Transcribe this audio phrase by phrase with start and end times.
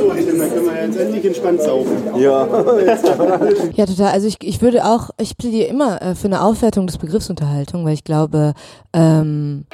[0.00, 1.96] So, Helena, können wir jetzt endlich entspannt saufen.
[2.18, 2.48] Ja.
[3.74, 4.12] Ja, total.
[4.12, 7.84] Also ich, ich würde auch, ich plädiere immer äh, für eine Aufwertung des Begriffs Unterhaltung,
[7.84, 8.54] weil ich glaube,
[8.92, 9.66] ähm,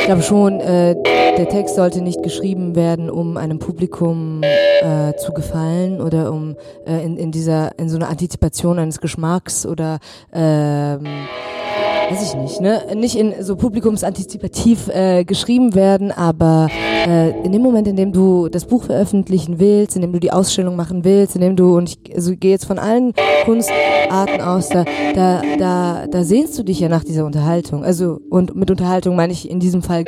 [0.00, 0.94] ich glaube schon, äh,
[1.36, 6.56] der Text sollte nicht geschrieben werden, um einem Publikum äh, zu gefallen oder um
[6.86, 9.98] äh, in, in dieser, in so einer Antizipation eines Geschmacks oder
[10.32, 11.06] ähm,
[12.10, 12.82] weiß ich nicht, ne?
[12.94, 16.68] Nicht in so publikumsantizipativ äh, geschrieben werden, aber
[17.06, 20.32] äh, in dem Moment, in dem du das Buch veröffentlichen willst, in dem du die
[20.32, 23.12] Ausstellung machen willst, in dem du, und ich also gehe jetzt von allen
[23.44, 27.84] Kunstarten aus, da, da, da, da sehnst du dich ja nach dieser Unterhaltung.
[27.84, 30.04] Also, und mit Unterhaltung meine ich in diesem Fall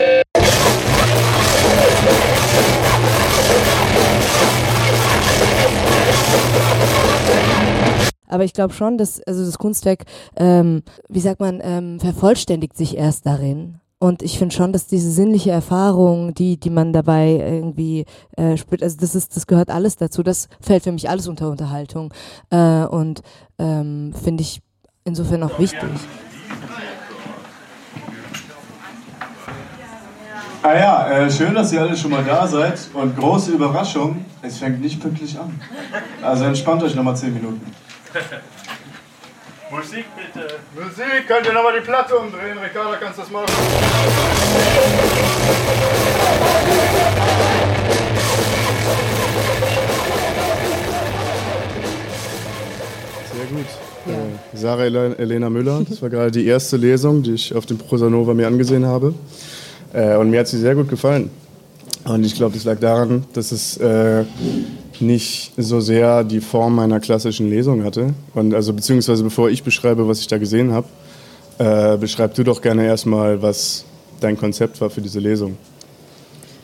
[8.36, 10.04] Aber ich glaube schon, dass also das Kunstwerk,
[10.36, 13.80] ähm, wie sagt man, ähm, vervollständigt sich erst darin.
[13.98, 18.05] Und ich finde schon, dass diese sinnliche Erfahrung, die, die man dabei irgendwie
[18.36, 20.22] äh, spürt, also das ist, das gehört alles dazu.
[20.22, 22.12] Das fällt für mich alles unter Unterhaltung.
[22.50, 23.22] Äh, und
[23.58, 24.61] ähm, finde ich
[25.05, 25.89] insofern auch wichtig.
[30.62, 32.78] Ah ja, äh, schön, dass ihr alle schon mal da seid.
[32.92, 35.58] Und große Überraschung, es fängt nicht pünktlich an.
[36.22, 37.86] Also entspannt euch nochmal 10 Minuten.
[39.70, 40.47] Musik bitte.
[40.75, 42.58] Musik, könnt ihr nochmal die Platte umdrehen?
[42.58, 43.47] Ricarda, kannst du das machen?
[53.34, 53.67] Sehr gut.
[54.06, 57.78] Äh, Sarah Ele- Elena Müller, das war gerade die erste Lesung, die ich auf dem
[57.78, 59.14] Prosanova mir angesehen habe.
[59.92, 61.30] Äh, und mir hat sie sehr gut gefallen.
[62.05, 64.25] Und ich glaube, das lag daran, dass es äh,
[65.00, 68.14] nicht so sehr die Form meiner klassischen Lesung hatte.
[68.34, 70.86] Und also beziehungsweise bevor ich beschreibe, was ich da gesehen habe,
[71.58, 73.84] äh, beschreib du doch gerne erstmal, was
[74.20, 75.56] dein Konzept war für diese Lesung.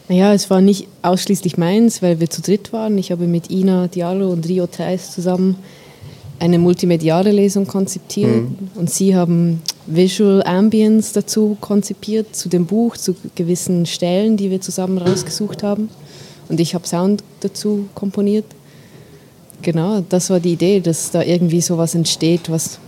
[0.08, 2.98] Naja, es war nicht ausschließlich meins, weil wir zu dritt waren.
[2.98, 5.56] Ich habe mit Ina Diallo und Rio Theis zusammen
[6.38, 8.56] eine multimediale Lesung konzipiert Mhm.
[8.74, 14.60] und sie haben Visual Ambience dazu konzipiert, zu dem Buch, zu gewissen Stellen, die wir
[14.60, 15.88] zusammen rausgesucht haben.
[16.52, 18.44] Und ich habe Sound dazu komponiert.
[19.62, 22.78] Genau, das war die Idee, dass da irgendwie sowas entsteht, was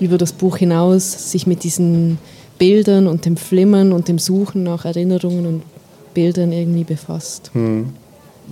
[0.00, 2.18] über das Buch hinaus sich mit diesen
[2.58, 5.62] Bildern und dem Flimmern und dem Suchen nach Erinnerungen und
[6.14, 7.52] Bildern irgendwie befasst.
[7.52, 7.90] Hm.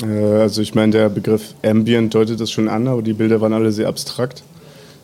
[0.05, 3.53] Äh, also ich meine, der Begriff Ambient deutet das schon an, aber die Bilder waren
[3.53, 4.45] alle sehr abstrakt.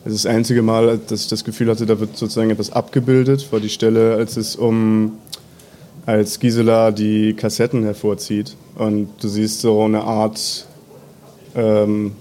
[0.05, 3.51] Das ist das einzige Mal, dass ich das Gefühl hatte, da wird sozusagen etwas abgebildet,
[3.51, 5.17] war die Stelle, als es um,
[6.07, 10.65] als Gisela die Kassetten hervorzieht und du siehst so eine Art,
[11.53, 12.13] ähm,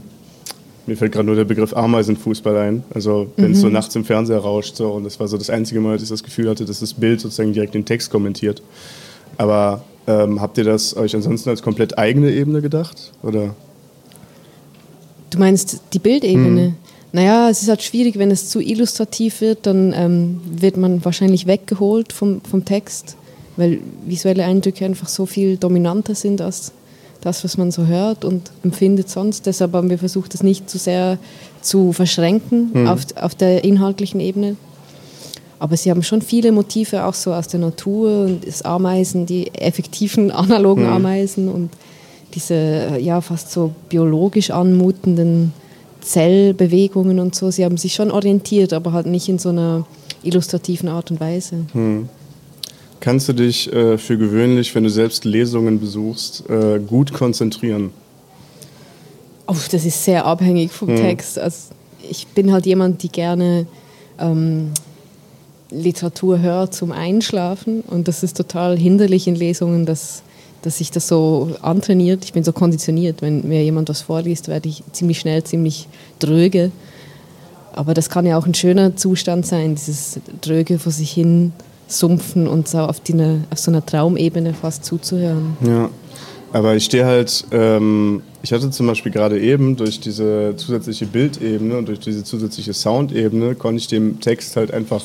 [0.87, 3.73] mir fällt gerade nur der Begriff Ameisenfußball ein, also wenn es so Mhm.
[3.75, 6.25] nachts im Fernseher rauscht so und das war so das einzige Mal, dass ich das
[6.25, 8.61] Gefühl hatte, dass das Bild sozusagen direkt den Text kommentiert.
[9.39, 13.13] Aber ähm, habt ihr das euch ansonsten als komplett eigene Ebene gedacht?
[13.23, 13.55] Oder?
[15.31, 16.69] Du meinst die Bildebene?
[16.69, 16.75] Mhm.
[17.13, 21.47] Naja, es ist halt schwierig, wenn es zu illustrativ wird, dann ähm, wird man wahrscheinlich
[21.47, 23.17] weggeholt vom, vom Text,
[23.57, 26.73] weil visuelle Eindrücke einfach so viel dominanter sind als
[27.23, 29.47] das, was man so hört und empfindet sonst.
[29.47, 31.19] Deshalb haben wir versucht, das nicht zu sehr
[31.63, 32.87] zu verschränken Mhm.
[32.89, 34.57] auf, auf der inhaltlichen Ebene.
[35.59, 39.53] Aber sie haben schon viele Motive auch so aus der Natur und das Ameisen, die
[39.55, 40.93] effektiven analogen Mhm.
[40.93, 41.71] Ameisen und
[42.35, 45.53] diese äh, ja fast so biologisch anmutenden
[46.03, 47.51] Zellbewegungen und so.
[47.51, 49.87] Sie haben sich schon orientiert, aber halt nicht in so einer
[50.23, 51.57] illustrativen Art und Weise.
[51.73, 52.09] Hm.
[53.01, 57.91] Kannst du dich äh, für gewöhnlich, wenn du selbst Lesungen besuchst, äh, gut konzentrieren?
[59.47, 60.97] Oh, das ist sehr abhängig vom Mhm.
[60.97, 61.39] Text.
[61.39, 61.57] Also
[62.09, 63.67] ich bin halt jemand, die gerne
[64.19, 64.73] ähm,
[65.71, 70.23] Literatur hört zum Einschlafen und das ist total hinderlich in Lesungen, dass,
[70.63, 72.25] dass sich das so antrainiert.
[72.25, 76.71] Ich bin so konditioniert, wenn mir jemand was vorliest, werde ich ziemlich schnell ziemlich dröge.
[77.73, 81.53] Aber das kann ja auch ein schöner Zustand sein, dieses dröge vor sich hin
[81.89, 83.15] sumpfen und so auf, die,
[83.51, 85.57] auf so einer Traumebene fast zuzuhören.
[85.65, 85.91] Ja,
[86.53, 91.77] aber ich stehe halt, ähm, ich hatte zum Beispiel gerade eben durch diese zusätzliche Bildebene
[91.77, 95.05] und durch diese zusätzliche Soundebene, konnte ich dem Text halt einfach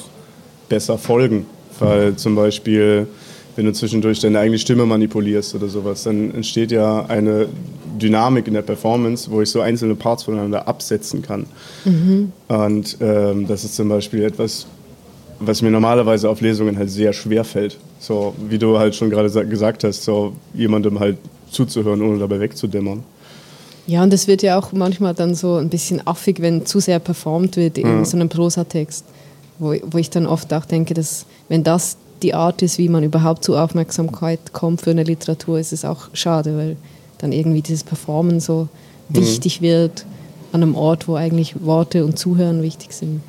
[0.69, 1.45] besser folgen.
[1.79, 3.07] Weil zum Beispiel,
[3.55, 7.47] wenn du zwischendurch deine eigene Stimme manipulierst oder sowas, dann entsteht ja eine
[7.99, 11.47] Dynamik in der Performance, wo ich so einzelne Parts voneinander absetzen kann.
[11.85, 12.31] Mhm.
[12.47, 14.67] Und ähm, das ist zum Beispiel etwas,
[15.43, 17.77] was mir normalerweise auf Lesungen halt sehr schwer fällt.
[17.99, 21.17] So, wie du halt schon gerade sa- gesagt hast, so jemandem halt
[21.49, 23.03] zuzuhören, ohne dabei wegzudämmern.
[23.87, 26.99] Ja, und es wird ja auch manchmal dann so ein bisschen affig, wenn zu sehr
[26.99, 28.05] performt wird in Ja.
[28.05, 29.03] so einem Prosatext,
[29.59, 33.03] wo, wo ich dann oft auch denke, dass wenn das die Art ist, wie man
[33.03, 36.77] überhaupt zu Aufmerksamkeit kommt für eine Literatur, ist es auch schade, weil
[37.17, 38.67] dann irgendwie dieses Performen so
[39.09, 39.15] mhm.
[39.17, 40.05] wichtig wird
[40.51, 43.21] an einem Ort, wo eigentlich Worte und Zuhören wichtig sind.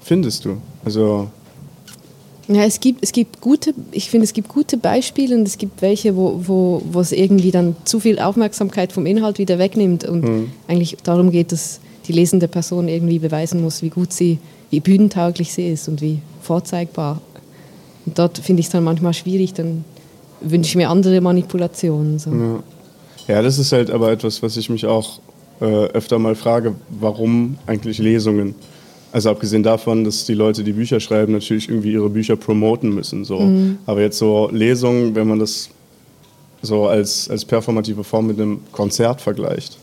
[0.00, 0.58] Findest du?
[0.84, 1.28] Also
[2.54, 5.82] ja, es gibt, es gibt gute, ich finde, es gibt gute Beispiele und es gibt
[5.82, 10.24] welche, wo, wo, wo es irgendwie dann zu viel Aufmerksamkeit vom Inhalt wieder wegnimmt und
[10.24, 10.52] mhm.
[10.66, 14.38] eigentlich darum geht, dass die lesende Person irgendwie beweisen muss, wie gut sie,
[14.70, 17.20] wie bühnentauglich sie ist und wie vorzeigbar.
[18.06, 19.84] Und dort finde ich es dann manchmal schwierig, dann
[20.40, 22.18] wünsche ich mir andere Manipulationen.
[22.18, 22.30] So.
[22.30, 22.62] Ja.
[23.28, 23.42] ja.
[23.42, 25.20] das ist halt aber etwas, was ich mich auch
[25.60, 28.54] äh, öfter mal frage, warum eigentlich Lesungen?
[29.12, 33.24] Also abgesehen davon, dass die Leute, die Bücher schreiben, natürlich irgendwie ihre Bücher promoten müssen.
[33.24, 33.40] So.
[33.40, 33.78] Mhm.
[33.86, 35.70] Aber jetzt so Lesungen, wenn man das
[36.62, 39.78] so als, als performative Form mit einem Konzert vergleicht.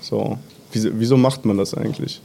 [0.00, 0.38] So.
[0.72, 2.20] Wieso, macht man das eigentlich?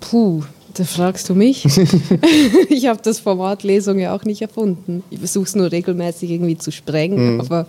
[0.00, 1.66] Puh, da fragst du mich.
[2.70, 5.02] ich habe das Format Lesung ja auch nicht erfunden.
[5.10, 7.40] Ich versuche es nur regelmäßig irgendwie zu sprengen, mhm.
[7.40, 7.66] aber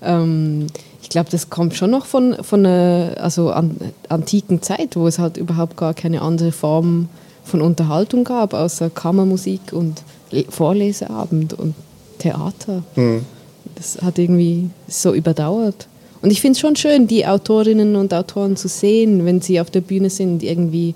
[0.00, 0.68] ähm,
[1.02, 3.76] ich glaube, das kommt schon noch von, von einer also an,
[4.08, 7.08] antiken Zeit, wo es halt überhaupt gar keine andere Form
[7.44, 10.02] von Unterhaltung gab, außer Kammermusik und
[10.48, 11.74] Vorleseabend und
[12.18, 12.84] Theater.
[12.94, 13.26] Mhm.
[13.74, 15.88] Das hat irgendwie so überdauert.
[16.22, 19.70] Und ich finde es schon schön, die Autorinnen und Autoren zu sehen, wenn sie auf
[19.70, 20.94] der Bühne sind, irgendwie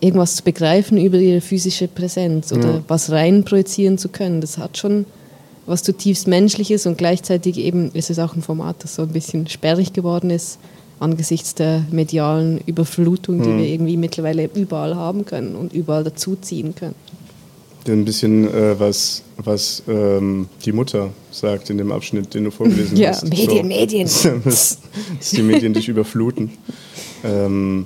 [0.00, 2.82] irgendwas zu begreifen über ihre physische Präsenz oder ja.
[2.88, 4.42] was rein projizieren zu können.
[4.42, 5.06] Das hat schon
[5.66, 9.46] was zutiefst Menschliches und gleichzeitig eben ist es auch ein Format, das so ein bisschen
[9.46, 10.58] sperrig geworden ist
[11.00, 13.58] angesichts der medialen Überflutung, die mhm.
[13.58, 16.94] wir irgendwie mittlerweile überall haben können und überall dazuziehen können.
[17.88, 22.96] Ein bisschen äh, was, was ähm, die Mutter sagt in dem Abschnitt, den du vorgelesen
[22.98, 23.22] ja, hast.
[23.22, 24.42] Ja, Medien, so, Medien.
[24.44, 24.78] dass,
[25.18, 26.50] dass die Medien dich überfluten.
[27.22, 27.84] Ähm,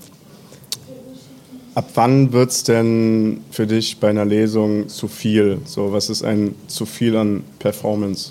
[1.75, 5.59] Ab wann wird es denn für dich bei einer Lesung zu viel?
[5.65, 8.31] So, was ist ein zu viel an Performance?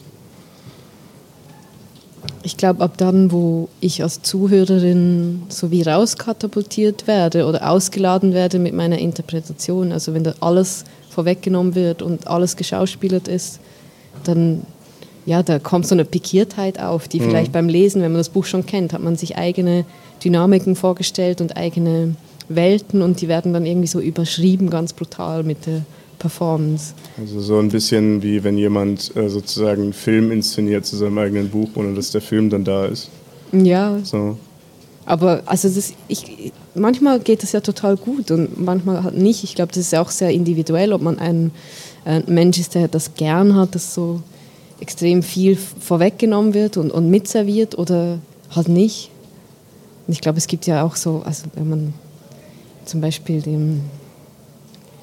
[2.44, 8.60] Ich glaube, ab dann, wo ich als Zuhörerin so wie rauskatapultiert werde oder ausgeladen werde
[8.60, 13.60] mit meiner Interpretation, also wenn da alles vorweggenommen wird und alles geschauspielert ist,
[14.24, 14.66] dann
[15.26, 17.26] ja, da kommt so eine Pikiertheit auf, die mhm.
[17.26, 19.86] vielleicht beim Lesen, wenn man das Buch schon kennt, hat man sich eigene
[20.24, 22.16] Dynamiken vorgestellt und eigene
[22.50, 25.82] Welten und die werden dann irgendwie so überschrieben, ganz brutal mit der
[26.20, 26.94] Performance.
[27.20, 31.50] Also so ein bisschen wie wenn jemand äh, sozusagen einen Film inszeniert zu seinem eigenen
[31.50, 33.10] Buch, ohne dass der Film dann da ist.
[33.52, 34.00] Ja.
[34.04, 34.38] So.
[35.06, 39.44] Aber also das, ich, manchmal geht das ja total gut und manchmal halt nicht.
[39.44, 41.52] Ich glaube, das ist ja auch sehr individuell, ob man ein,
[42.06, 44.22] ein Mensch ist, der das gern hat, dass so
[44.80, 48.20] extrem viel vorweggenommen wird und, und mitserviert oder
[48.56, 49.10] halt nicht.
[50.08, 51.94] Und ich glaube, es gibt ja auch so, also wenn man
[52.86, 53.82] zum Beispiel dem,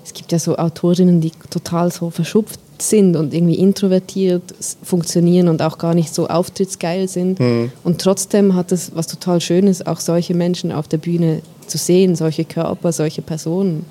[0.05, 4.43] es gibt ja so Autorinnen, die total so verschupft sind und irgendwie introvertiert
[4.83, 7.39] funktionieren und auch gar nicht so auftrittsgeil sind.
[7.39, 7.73] Mhm.
[7.85, 12.17] Und trotzdem hat es was total Schönes, auch solche Menschen auf der Bühne zu sehen,
[12.17, 13.85] solche Körper, solche Personen.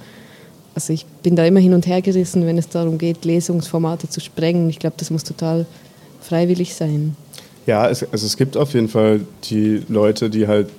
[0.75, 4.19] Also ich bin da immer hin und her gerissen, wenn es darum geht, Lesungsformate zu
[4.19, 4.69] sprengen.
[4.69, 5.65] Ich glaube, das muss total
[6.21, 7.15] freiwillig sein.
[7.65, 10.69] Ja, es, also es gibt auf jeden Fall die Leute, die halt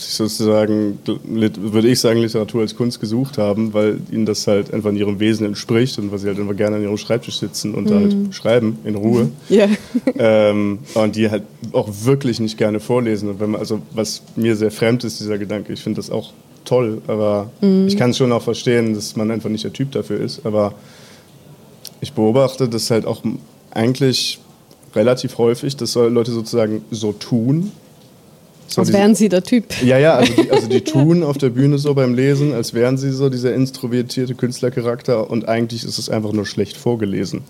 [0.00, 4.90] sich sozusagen, würde ich sagen, Literatur als Kunst gesucht haben, weil ihnen das halt einfach
[4.90, 7.90] in ihrem Wesen entspricht und weil sie halt einfach gerne an ihrem Schreibtisch sitzen und
[7.90, 7.94] mhm.
[7.94, 8.32] halt mhm.
[8.32, 9.30] schreiben in Ruhe.
[9.48, 9.66] Ja.
[10.18, 13.30] Ähm, und die halt auch wirklich nicht gerne vorlesen.
[13.30, 16.32] Und wenn man, also was mir sehr fremd ist, dieser Gedanke, ich finde das auch
[16.64, 17.86] toll, aber mhm.
[17.88, 20.44] ich kann es schon auch verstehen, dass man einfach nicht der Typ dafür ist.
[20.44, 20.74] Aber
[22.00, 23.22] ich beobachte das halt auch
[23.70, 24.38] eigentlich
[24.94, 27.72] relativ häufig, dass Leute sozusagen so tun,
[28.68, 29.64] so als wären sie der Typ.
[29.82, 32.98] Ja, ja, also die, also die tun auf der Bühne so beim Lesen, als wären
[32.98, 37.42] sie so dieser introvertierte Künstlercharakter und eigentlich ist es einfach nur schlecht vorgelesen.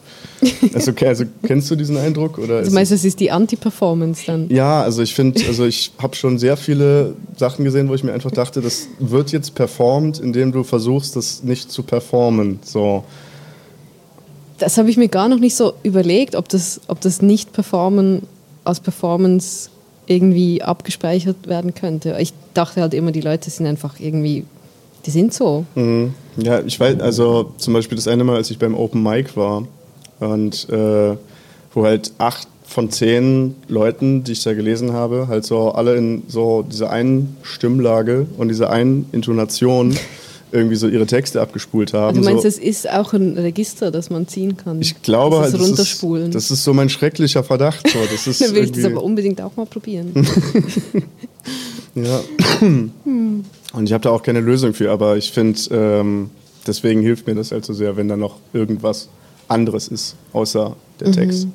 [0.72, 2.38] Also, also kennst du diesen Eindruck?
[2.38, 4.48] Oder du meinst, es ist die Anti-Performance dann?
[4.48, 8.12] Ja, also ich finde, also ich habe schon sehr viele Sachen gesehen, wo ich mir
[8.12, 12.60] einfach dachte, das wird jetzt performt, indem du versuchst, das nicht zu performen.
[12.62, 13.02] So.
[14.58, 18.22] Das habe ich mir gar noch nicht so überlegt, ob das, ob das Nicht-Performen
[18.62, 19.70] als Performance
[20.08, 22.16] irgendwie abgespeichert werden könnte.
[22.18, 24.44] Ich dachte halt immer, die Leute sind einfach irgendwie,
[25.06, 25.64] die sind so.
[25.74, 26.14] Mhm.
[26.36, 29.66] Ja, ich weiß, also zum Beispiel das eine Mal, als ich beim Open Mic war
[30.20, 31.16] und äh,
[31.74, 36.24] wo halt acht von zehn Leuten, die ich da gelesen habe, halt so alle in
[36.28, 39.96] so dieser einen Stimmlage und dieser einen Intonation
[40.52, 42.16] irgendwie so ihre Texte abgespult haben.
[42.16, 42.48] Also du meinst, so.
[42.48, 44.80] es ist auch ein Register, das man ziehen kann?
[44.80, 46.26] Ich glaube halt, das, runterspulen.
[46.28, 47.88] Ist, das ist so mein schrecklicher Verdacht.
[47.88, 47.98] So.
[48.10, 50.12] Das ist Dann will ich das aber unbedingt auch mal probieren.
[51.94, 52.20] ja.
[52.60, 56.30] Und ich habe da auch keine Lösung für, aber ich finde, ähm,
[56.66, 59.08] deswegen hilft mir das halt so sehr, wenn da noch irgendwas
[59.48, 61.46] anderes ist, außer der Text.
[61.46, 61.52] Mhm.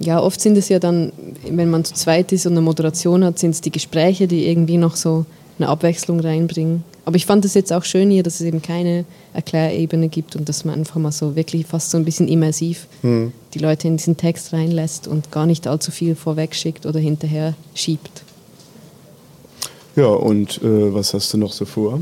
[0.00, 1.12] Ja, oft sind es ja dann,
[1.46, 4.78] wenn man zu zweit ist und eine Moderation hat, sind es die Gespräche, die irgendwie
[4.78, 5.26] noch so
[5.60, 6.84] eine Abwechslung reinbringen.
[7.04, 10.48] Aber ich fand es jetzt auch schön hier, dass es eben keine Erklärebene gibt und
[10.48, 13.32] dass man einfach mal so wirklich fast so ein bisschen immersiv hm.
[13.54, 18.22] die Leute in diesen Text reinlässt und gar nicht allzu viel vorwegschickt oder hinterher schiebt.
[19.96, 22.00] Ja, und äh, was hast du noch so vor?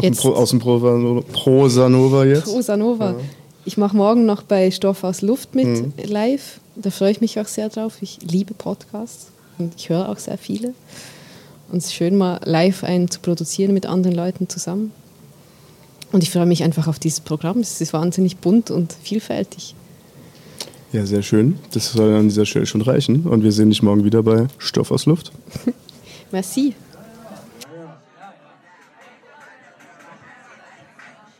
[0.00, 0.20] Jetzt.
[0.20, 2.44] Pro, aus dem Pro, Prosanova jetzt?
[2.44, 3.12] Prosanova.
[3.12, 3.16] Ja.
[3.64, 5.92] Ich mache morgen noch bei Stoff aus Luft mit hm.
[6.04, 6.60] live.
[6.74, 7.98] Da freue ich mich auch sehr drauf.
[8.00, 9.28] Ich liebe Podcasts
[9.58, 10.74] und ich höre auch sehr viele.
[11.70, 14.92] Und es ist schön, mal live einen zu produzieren mit anderen Leuten zusammen.
[16.12, 17.58] Und ich freue mich einfach auf dieses Programm.
[17.58, 19.74] Es ist wahnsinnig bunt und vielfältig.
[20.92, 21.58] Ja, sehr schön.
[21.72, 23.24] Das soll an dieser Stelle schon reichen.
[23.24, 25.32] Und wir sehen dich morgen wieder bei Stoff aus Luft.
[26.30, 26.74] Merci.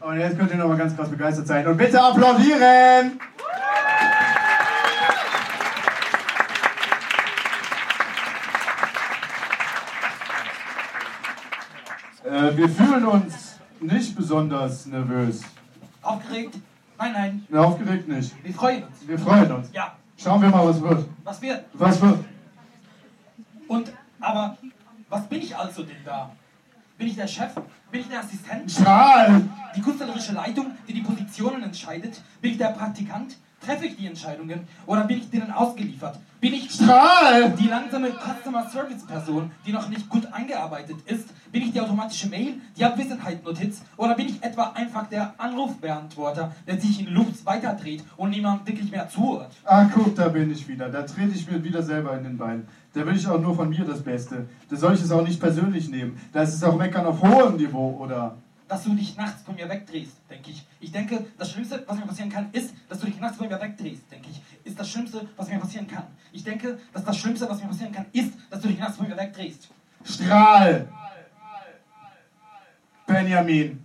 [0.00, 1.66] Und jetzt könnt ihr noch mal ganz krass begeistert sein.
[1.66, 3.18] Und bitte applaudieren!
[12.46, 15.42] Äh, wir fühlen uns nicht besonders nervös.
[16.02, 16.56] Aufgeregt?
[16.98, 17.46] Nein, nein.
[17.48, 18.32] Ne, aufgeregt nicht.
[18.44, 19.08] Wir freuen uns.
[19.08, 19.68] Wir freuen uns.
[19.72, 19.96] Ja.
[20.16, 21.08] Schauen wir mal, was wird.
[21.24, 21.64] Was wird?
[21.72, 22.24] Was wird?
[23.68, 24.56] Und, aber,
[25.08, 26.30] was bin ich also denn da?
[26.96, 27.52] Bin ich der Chef?
[27.90, 28.70] Bin ich der Assistent?
[28.70, 29.42] Strahl!
[29.74, 32.22] Die künstlerische Leitung, die die Positionen entscheidet?
[32.40, 33.36] Bin ich der Praktikant?
[33.60, 34.60] Treffe ich die Entscheidungen?
[34.86, 36.18] Oder bin ich denen ausgeliefert?
[36.40, 37.52] Bin ich Strahl!
[37.58, 41.28] die langsame Customer Service Person, die noch nicht gut eingearbeitet ist?
[41.50, 43.82] Bin ich die automatische Mail, die Abwesenheit-Notiz?
[43.96, 48.90] Oder bin ich etwa einfach der Anrufbeantworter, der sich in Loops weiterdreht und niemand wirklich
[48.90, 49.52] mehr zuhört?
[49.64, 50.88] Ah, guck, da bin ich wieder.
[50.90, 52.68] Da trete ich mir wieder selber in den Bein.
[52.92, 54.46] Da will ich auch nur von mir das Beste.
[54.68, 56.20] Da soll ich es auch nicht persönlich nehmen.
[56.32, 58.36] Da ist es auch Meckern auf hohem Niveau, oder?
[58.68, 60.66] Dass du dich nachts von mir wegdrehst, denke ich.
[60.80, 63.60] Ich denke, das Schlimmste, was mir passieren kann, ist, dass du dich nachts von mir
[63.60, 64.42] wegdrehst, denke ich.
[64.64, 66.04] Ist das Schlimmste, was mir passieren kann.
[66.32, 69.08] Ich denke, dass das Schlimmste, was mir passieren kann, ist, dass du dich nachts von
[69.08, 69.68] mir wegdrehst.
[70.04, 70.88] Strahl!
[73.06, 73.84] Benjamin.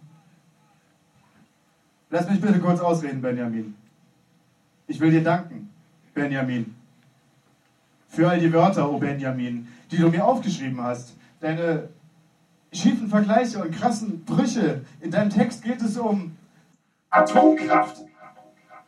[2.09, 3.75] Lass mich bitte kurz ausreden, Benjamin.
[4.87, 5.69] Ich will dir danken,
[6.13, 6.75] Benjamin
[8.11, 11.15] für all die Wörter, o oh Benjamin, die du mir aufgeschrieben hast.
[11.39, 11.87] Deine
[12.73, 14.81] schiefen Vergleiche und krassen Brüche.
[15.01, 16.37] In deinem Text geht es um
[17.09, 17.97] Atomkraft.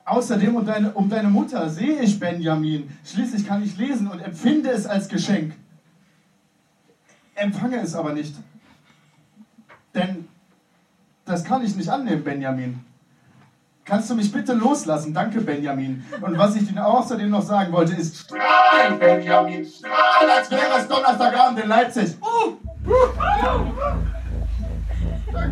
[0.06, 2.90] Außerdem um deine, um deine Mutter sehe ich Benjamin.
[3.06, 5.54] Schließlich kann ich lesen und empfinde es als Geschenk.
[7.36, 8.36] Empfange es aber nicht.
[9.94, 10.28] Denn
[11.25, 12.84] das kann ich nicht annehmen, Benjamin.
[13.86, 15.13] Kannst du mich bitte loslassen?
[15.13, 16.06] Danke, Benjamin.
[16.22, 20.88] Und was ich dir außerdem noch sagen wollte, ist Strahl, Benjamin, Strahl, als wäre es
[20.88, 22.18] Donnerstagabend in Leipzig.
[22.22, 23.73] Uh, uh, uh.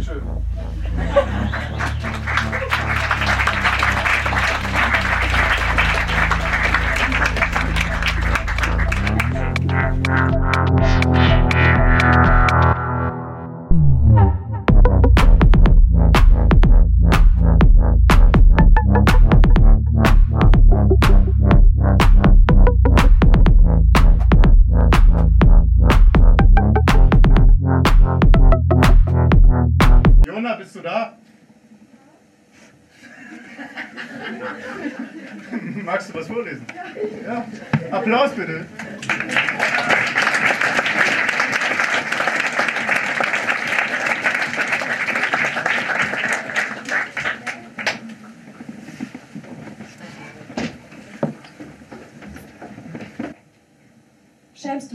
[0.04, 0.42] true.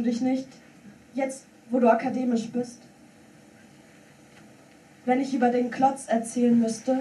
[0.06, 0.48] Dich nicht,
[1.14, 2.80] jetzt wo du akademisch bist?
[5.04, 7.00] Wenn ich über den Klotz erzählen müsste,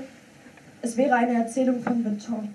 [0.82, 2.50] es wäre eine Erzählung von Beton.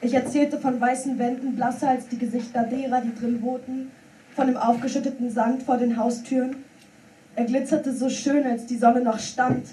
[0.00, 3.90] Ich erzählte von weißen Wänden, blasser als die Gesichter derer, die drin wohnten,
[4.34, 6.56] von dem aufgeschütteten Sand vor den Haustüren.
[7.34, 9.66] Er glitzerte so schön, als die Sonne noch stand.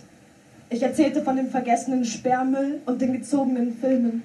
[0.70, 4.24] Ich erzählte von dem vergessenen Sperrmüll und den gezogenen Filmen.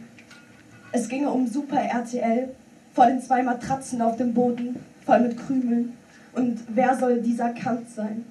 [0.92, 2.48] Es ginge um Super RTL,
[2.94, 4.76] vor den zwei Matratzen auf dem Boden,
[5.08, 5.94] voll mit Krümeln.
[6.34, 8.26] Und wer soll dieser Kant sein?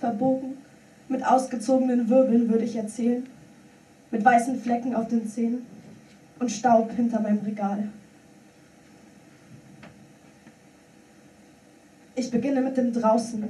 [0.00, 0.56] Verbogen,
[1.08, 3.26] mit ausgezogenen Wirbeln würde ich erzählen,
[4.10, 5.66] mit weißen Flecken auf den Zähnen
[6.38, 7.90] und Staub hinter meinem Regal.
[12.14, 13.46] Ich beginne mit dem Draußen.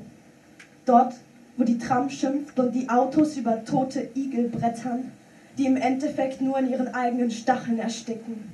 [0.85, 1.14] Dort,
[1.57, 5.12] wo die Tram schimpft und die Autos über tote Igel brettern,
[5.57, 8.50] die im Endeffekt nur in ihren eigenen Stacheln ersticken.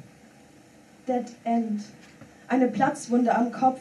[1.08, 1.80] Dead End.
[2.48, 3.80] Eine Platzwunde am Kopf.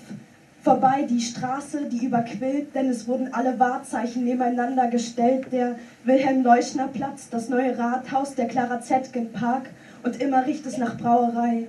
[0.70, 5.48] Vorbei die Straße, die überquillt, denn es wurden alle Wahrzeichen nebeneinander gestellt.
[5.52, 9.72] Der Wilhelm-Leuschner-Platz, das neue Rathaus, der Clara Zetkin Park
[10.04, 11.66] und immer riecht es nach Brauerei.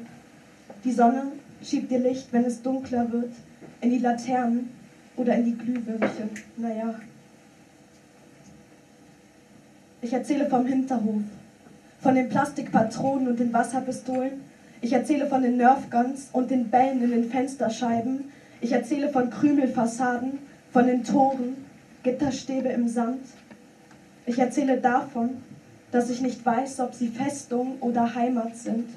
[0.84, 1.22] Die Sonne
[1.64, 3.32] schiebt ihr Licht, wenn es dunkler wird,
[3.80, 4.68] in die Laternen
[5.16, 6.28] oder in die Glühwürmchen.
[6.58, 6.94] Naja.
[10.02, 11.22] Ich erzähle vom Hinterhof,
[12.02, 14.42] von den Plastikpatronen und den Wasserpistolen.
[14.82, 18.24] Ich erzähle von den Nerfguns und den Bällen in den Fensterscheiben.
[18.60, 20.38] Ich erzähle von Krümelfassaden,
[20.70, 21.56] von den Toren,
[22.02, 23.22] Gitterstäbe im Sand.
[24.26, 25.38] Ich erzähle davon,
[25.90, 28.88] dass ich nicht weiß, ob sie Festung oder Heimat sind.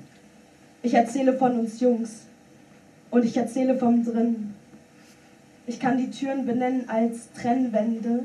[0.81, 2.27] Ich erzähle von uns Jungs
[3.09, 4.53] und ich erzähle vom Drinnen.
[5.65, 8.23] Ich kann die Türen benennen als Trennwände,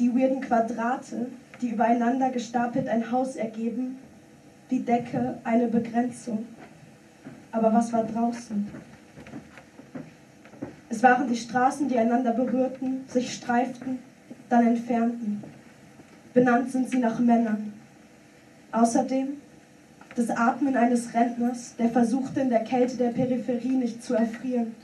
[0.00, 1.28] die weirden Quadrate,
[1.62, 3.98] die übereinander gestapelt ein Haus ergeben,
[4.72, 6.46] die Decke eine Begrenzung.
[7.52, 8.66] Aber was war draußen?
[10.94, 13.98] Es waren die Straßen, die einander berührten, sich streiften,
[14.48, 15.42] dann entfernten.
[16.32, 17.72] Benannt sind sie nach Männern.
[18.70, 19.30] Außerdem
[20.14, 24.76] das Atmen eines Rentners, der versuchte in der Kälte der Peripherie nicht zu erfrieren.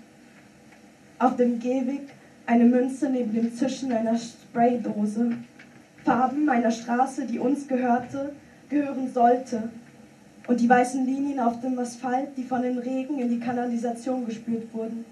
[1.20, 2.08] Auf dem Gehweg
[2.44, 5.34] eine Münze neben dem Zischen einer Spraydose.
[6.04, 8.32] Farben einer Straße, die uns gehörte,
[8.68, 9.70] gehören sollte.
[10.48, 14.74] Und die weißen Linien auf dem Asphalt, die von dem Regen in die Kanalisation gespült
[14.74, 15.04] wurden.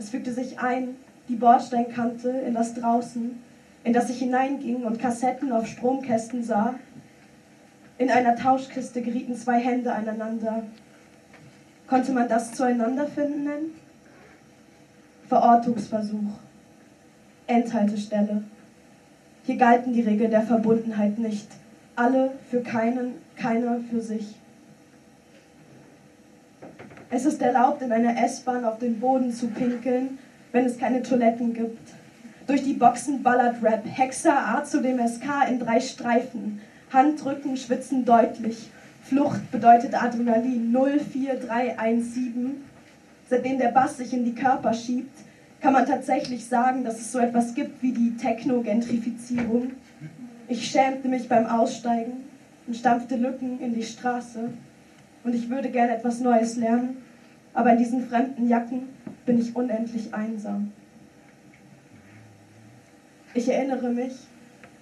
[0.00, 0.96] Es fügte sich ein,
[1.28, 3.38] die Bordsteinkante, in das Draußen,
[3.84, 6.74] in das ich hineinging und Kassetten auf Stromkästen sah.
[7.98, 10.62] In einer Tauschkiste gerieten zwei Hände aneinander.
[11.86, 13.74] Konnte man das Zueinanderfinden nennen?
[15.28, 16.38] Verortungsversuch.
[17.46, 18.44] Endhaltestelle.
[19.44, 21.48] Hier galten die Regeln der Verbundenheit nicht.
[21.94, 24.34] Alle für keinen, keiner für sich.
[27.12, 30.18] Es ist erlaubt, in einer S-Bahn auf den Boden zu pinkeln,
[30.52, 31.90] wenn es keine Toiletten gibt.
[32.46, 33.82] Durch die Boxen ballert Rap.
[33.84, 36.60] Hexer A zu dem SK in drei Streifen.
[36.92, 38.70] Handrücken, schwitzen deutlich.
[39.02, 42.62] Flucht bedeutet Adrenalin 04317.
[43.28, 45.18] Seitdem der Bass sich in die Körper schiebt,
[45.60, 49.72] kann man tatsächlich sagen, dass es so etwas gibt wie die Techno-Gentrifizierung.
[50.46, 52.24] Ich schämte mich beim Aussteigen
[52.68, 54.50] und stampfte Lücken in die Straße.
[55.24, 56.98] Und ich würde gern etwas Neues lernen,
[57.52, 58.88] aber in diesen fremden Jacken
[59.26, 60.72] bin ich unendlich einsam.
[63.34, 64.14] Ich erinnere mich,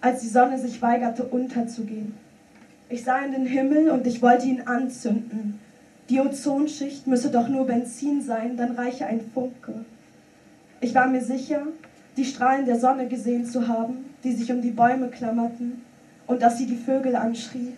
[0.01, 2.15] als die Sonne sich weigerte unterzugehen.
[2.89, 5.59] Ich sah in den Himmel und ich wollte ihn anzünden.
[6.09, 9.85] Die Ozonschicht müsse doch nur Benzin sein, dann reiche ein Funke.
[10.81, 11.67] Ich war mir sicher,
[12.17, 15.83] die Strahlen der Sonne gesehen zu haben, die sich um die Bäume klammerten
[16.27, 17.75] und dass sie die Vögel anschrie.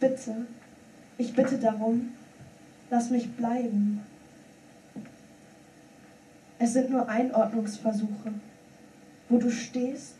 [0.00, 0.46] Bitte,
[1.18, 2.10] ich bitte darum,
[2.90, 4.00] lass mich bleiben.
[6.58, 8.32] Es sind nur Einordnungsversuche.
[9.28, 10.14] Wo du stehst,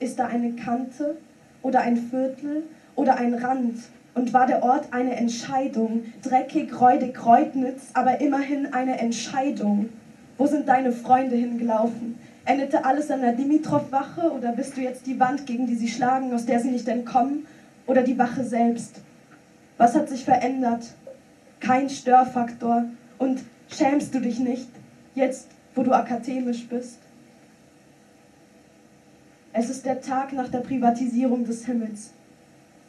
[0.00, 1.16] ist da eine Kante
[1.62, 3.76] oder ein Viertel oder ein Rand
[4.14, 6.04] und war der Ort eine Entscheidung.
[6.22, 9.90] Dreckig, räudig, Reutnitz, aber immerhin eine Entscheidung.
[10.36, 12.18] Wo sind deine Freunde hingelaufen?
[12.44, 16.32] Endete alles an der Dimitrov-Wache oder bist du jetzt die Wand, gegen die sie schlagen,
[16.32, 17.46] aus der sie nicht entkommen?
[17.86, 19.00] Oder die Wache selbst?
[19.78, 20.84] Was hat sich verändert?
[21.60, 22.84] Kein Störfaktor.
[23.16, 24.68] Und schämst du dich nicht,
[25.14, 26.98] jetzt wo du akademisch bist?
[29.52, 32.12] Es ist der Tag nach der Privatisierung des Himmels.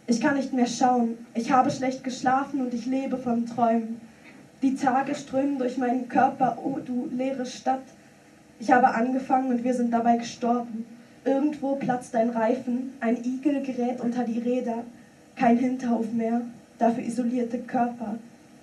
[0.08, 1.17] Ich kann nicht mehr schauen.
[1.36, 4.02] Ich habe schlecht geschlafen und ich lebe vom Träumen.
[4.63, 7.84] Die Tage strömen durch meinen Körper, oh du leere Stadt.
[8.60, 10.86] Ich habe angefangen und wir sind dabei gestorben.
[11.23, 14.84] Irgendwo platzt ein Reifen, ein Igel gerät unter die Räder.
[15.36, 16.41] Kein Hinterhof mehr,
[16.79, 18.15] dafür isolierte Körper.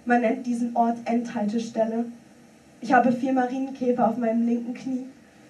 [0.05, 2.07] Man nennt diesen Ort Endhaltestelle.
[2.81, 5.07] Ich habe vier Marienkäfer auf meinem linken Knie.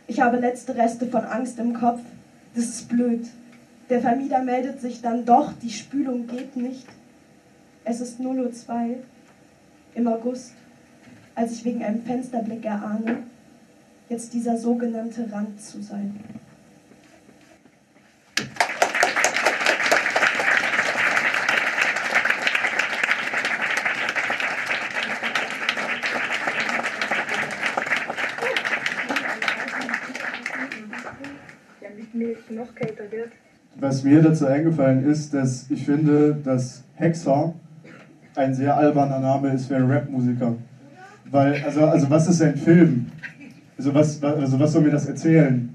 [0.06, 2.00] Ich habe letzte Reste von Angst im Kopf.
[2.54, 3.26] Das ist blöd.
[3.88, 6.86] Der Vermieter meldet sich dann doch, die Spülung geht nicht.
[7.84, 8.96] Es ist 0.02 Uhr
[9.94, 10.52] im August,
[11.34, 13.18] als ich wegen einem Fensterblick erahne,
[14.08, 16.18] jetzt dieser sogenannte Rand zu sein.
[33.78, 37.54] Was mir dazu eingefallen ist, dass ich finde, dass Hexer
[38.34, 40.56] ein sehr alberner Name ist für einen Rapmusiker.
[41.30, 43.06] Weil, also, also was ist ein Film?
[43.76, 45.74] Also was, also was soll mir das erzählen?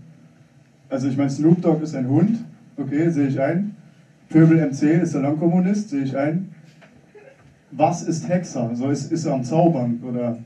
[0.89, 2.43] Also ich meine, Snoop Dogg ist ein Hund,
[2.77, 3.75] okay, sehe ich ein.
[4.29, 6.53] Pöbel MC ist Salonkommunist, sehe ich ein.
[7.71, 8.71] Was ist Hexer?
[8.73, 10.37] So ist, ist er am Zaubern oder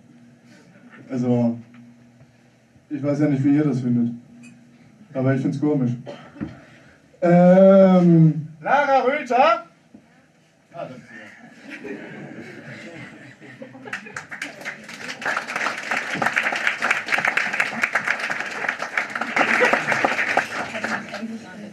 [1.09, 1.57] also
[2.89, 4.13] ich weiß ja nicht, wie ihr das findet.
[5.13, 5.91] Aber ich finde es komisch.
[7.25, 9.65] Ähm, Lara Röther.
[10.73, 10.87] Ah,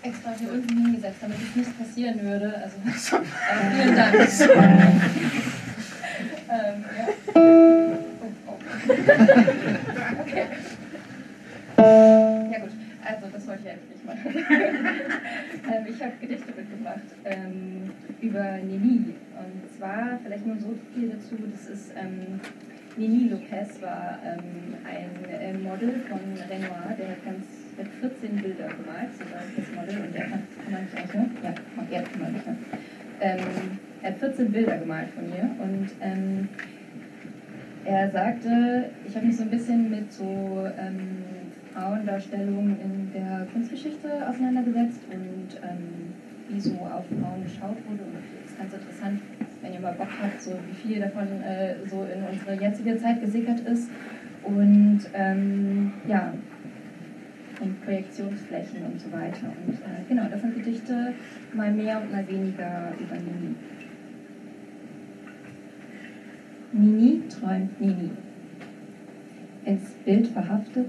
[0.02, 2.54] extra hier unten hingesetzt, damit es nicht passieren würde.
[2.54, 2.76] Also,
[3.16, 3.22] äh,
[3.74, 4.14] vielen Dank.
[6.48, 7.08] ähm, ja.
[7.34, 7.38] oh,
[8.46, 8.58] oh.
[10.22, 10.46] okay.
[11.76, 12.70] Ja gut,
[13.04, 14.61] also das wollte ich eigentlich nicht machen
[15.92, 19.14] ähm, ich habe Gedichte mitgebracht ähm, über Nini.
[19.38, 22.40] Und zwar vielleicht nur so viel dazu, das ist ähm,
[22.96, 28.68] Nini Lopez war ähm, ein äh, Model von Renoir, der hat ganz mit 14 Bilder
[28.68, 31.30] gemalt, so war das Model, und er hat, kann man nicht eigentlich, ne?
[31.90, 32.56] Ja, kann man nicht, ne?
[33.20, 33.38] Ähm,
[34.02, 36.48] er hat 14 Bilder gemalt von mir und ähm,
[37.84, 40.68] er sagte, ich habe mich so ein bisschen mit so
[41.74, 46.14] Frauendarstellungen in der Kunstgeschichte auseinandergesetzt und ähm,
[46.48, 48.02] wie so auf Frauen geschaut wurde.
[48.02, 49.20] Und das ist ganz interessant,
[49.62, 53.20] wenn ihr mal Bock habt, so wie viel davon äh, so in unsere jetzige Zeit
[53.20, 53.90] gesickert ist.
[54.44, 56.34] Und ähm, ja,
[57.60, 59.46] und Projektionsflächen und so weiter.
[59.66, 61.14] Und äh, genau, das sind Gedichte
[61.54, 63.54] mal mehr und mal weniger über Nini.
[66.72, 68.10] Nini träumt Nini.
[69.64, 70.88] Ins Bild verhaftet,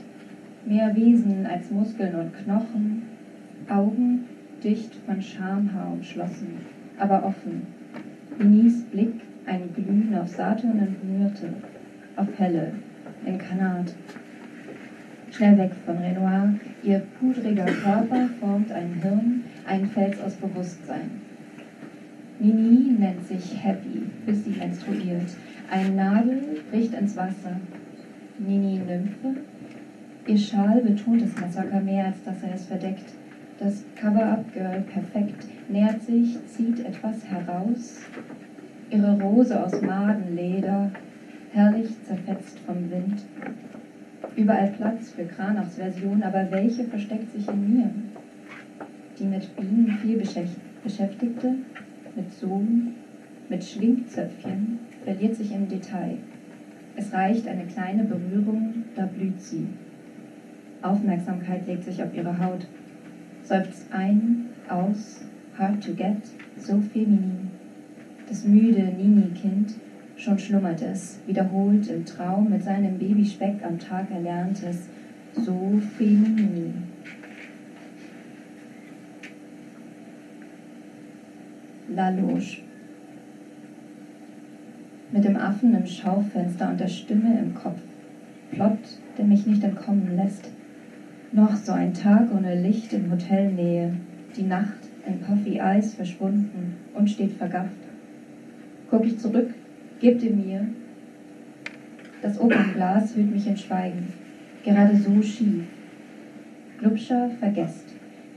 [0.65, 3.03] mehr Wesen als Muskeln und Knochen,
[3.69, 4.25] Augen
[4.63, 6.57] dicht von Schamhaar umschlossen,
[6.97, 7.63] aber offen.
[8.39, 11.53] Ninis Blick ein Glühen auf Saturn und Myrte,
[12.15, 12.73] auf Helle,
[13.25, 13.93] in Kanat.
[15.31, 21.09] Schnell weg von Renoir, ihr pudriger Körper formt ein Hirn, ein Fels aus Bewusstsein.
[22.39, 25.35] Nini nennt sich Happy, bis sie menstruiert.
[25.71, 27.57] Ein Nabel bricht ins Wasser.
[28.37, 29.41] Nini Nymphe,
[30.25, 33.13] Ihr Schal betont das Massaker mehr, als dass er es verdeckt.
[33.59, 37.99] Das Cover-Up-Girl perfekt nähert sich, zieht etwas heraus.
[38.89, 40.91] Ihre Rose aus Madenleder,
[41.51, 43.21] herrlich zerfetzt vom Wind.
[44.37, 47.89] Überall Platz für Kranachs Version, aber welche versteckt sich in mir?
[49.19, 50.17] Die mit Bienen viel
[50.83, 51.55] Beschäftigte,
[52.15, 52.95] mit Sohn,
[53.49, 56.17] mit Schwingzöpfchen, verliert sich im Detail.
[56.95, 59.67] Es reicht eine kleine Berührung, da blüht sie.
[60.83, 62.67] Aufmerksamkeit legt sich auf ihre Haut.
[63.43, 65.21] Seufzt ein, aus,
[65.57, 66.17] hard to get,
[66.57, 67.51] so feminin.
[68.27, 69.75] Das müde Nini-Kind,
[70.15, 74.89] schon schlummert es, wiederholt im Traum mit seinem Babyspeck am Tag erlerntes,
[75.33, 76.83] so feminin.
[81.95, 82.59] La Loge.
[85.11, 87.79] Mit dem Affen im Schaufenster und der Stimme im Kopf.
[88.51, 88.79] Plot,
[89.17, 90.49] der mich nicht entkommen lässt.
[91.35, 93.95] Noch so ein Tag ohne Licht in Hotelnähe,
[94.37, 97.71] die Nacht in Puffy Eis verschwunden und steht vergafft.
[98.91, 99.51] Guck ich zurück,
[99.99, 100.67] gebt ihr mir.
[102.21, 104.13] Das Opernglas hüllt mich in Schweigen,
[104.63, 105.63] gerade so schief.
[106.77, 107.87] Glubscher vergesst.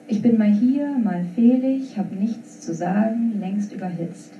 [0.08, 4.32] Ich bin mal hier, mal fehlig, hab nichts zu sagen, längst überhitzt.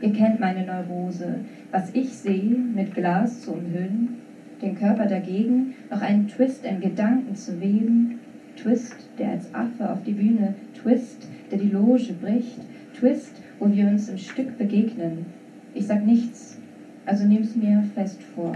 [0.00, 1.36] Ihr kennt meine Neurose.
[1.70, 4.23] Was ich sehe, mit Glas zu umhüllen,
[4.64, 8.18] den Körper dagegen noch einen Twist in Gedanken zu weben,
[8.56, 12.60] Twist, der als Affe auf die Bühne, Twist, der die Loge bricht,
[12.98, 15.26] Twist, wo wir uns im Stück begegnen.
[15.74, 16.58] Ich sag nichts,
[17.04, 18.52] also nimm's mir fest vor.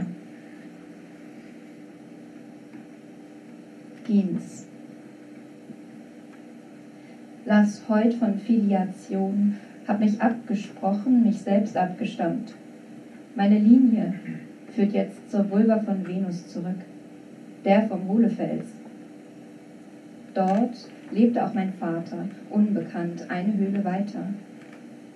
[4.07, 4.67] Gens.
[7.45, 12.55] Las heut von Filiation, hab mich abgesprochen, mich selbst abgestammt.
[13.35, 14.15] Meine Linie,
[14.75, 16.79] führt jetzt zur Vulva von Venus zurück,
[17.65, 18.67] der vom Hohlefels.
[20.35, 24.29] Dort lebte auch mein Vater, unbekannt, eine Höhle weiter.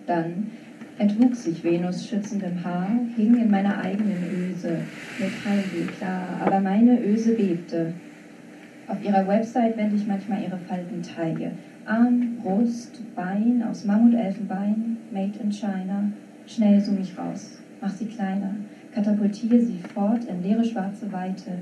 [0.07, 0.51] Dann
[0.99, 4.79] entwuchs sich Venus schützendem Haar, hing in meiner eigenen Öse,
[5.19, 7.93] Metallweh, klar, aber meine Öse bebte.
[8.89, 11.53] Auf ihrer Website wende ich manchmal ihre Faltenteile.
[11.87, 16.13] Arm, Brust, Bein aus Mammutelfenbein, made in China.
[16.47, 18.55] Schnell zoom ich raus, mach sie kleiner,
[18.95, 21.59] katapultiere sie fort in leere schwarze Weite.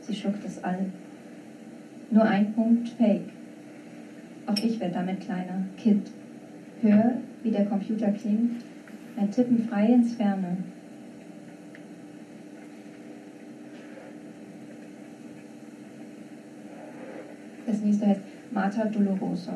[0.00, 0.86] Sie schluckt es all.
[2.10, 3.30] Nur ein Punkt Fake.
[4.46, 5.64] Auch ich werde damit kleiner.
[5.76, 6.10] Kind.
[6.82, 8.62] Hör, wie der Computer klingt.
[9.16, 10.56] Ein Tippen frei ins Ferne.
[17.66, 18.20] Das nächste heißt
[18.50, 19.54] Marta Dolorosa.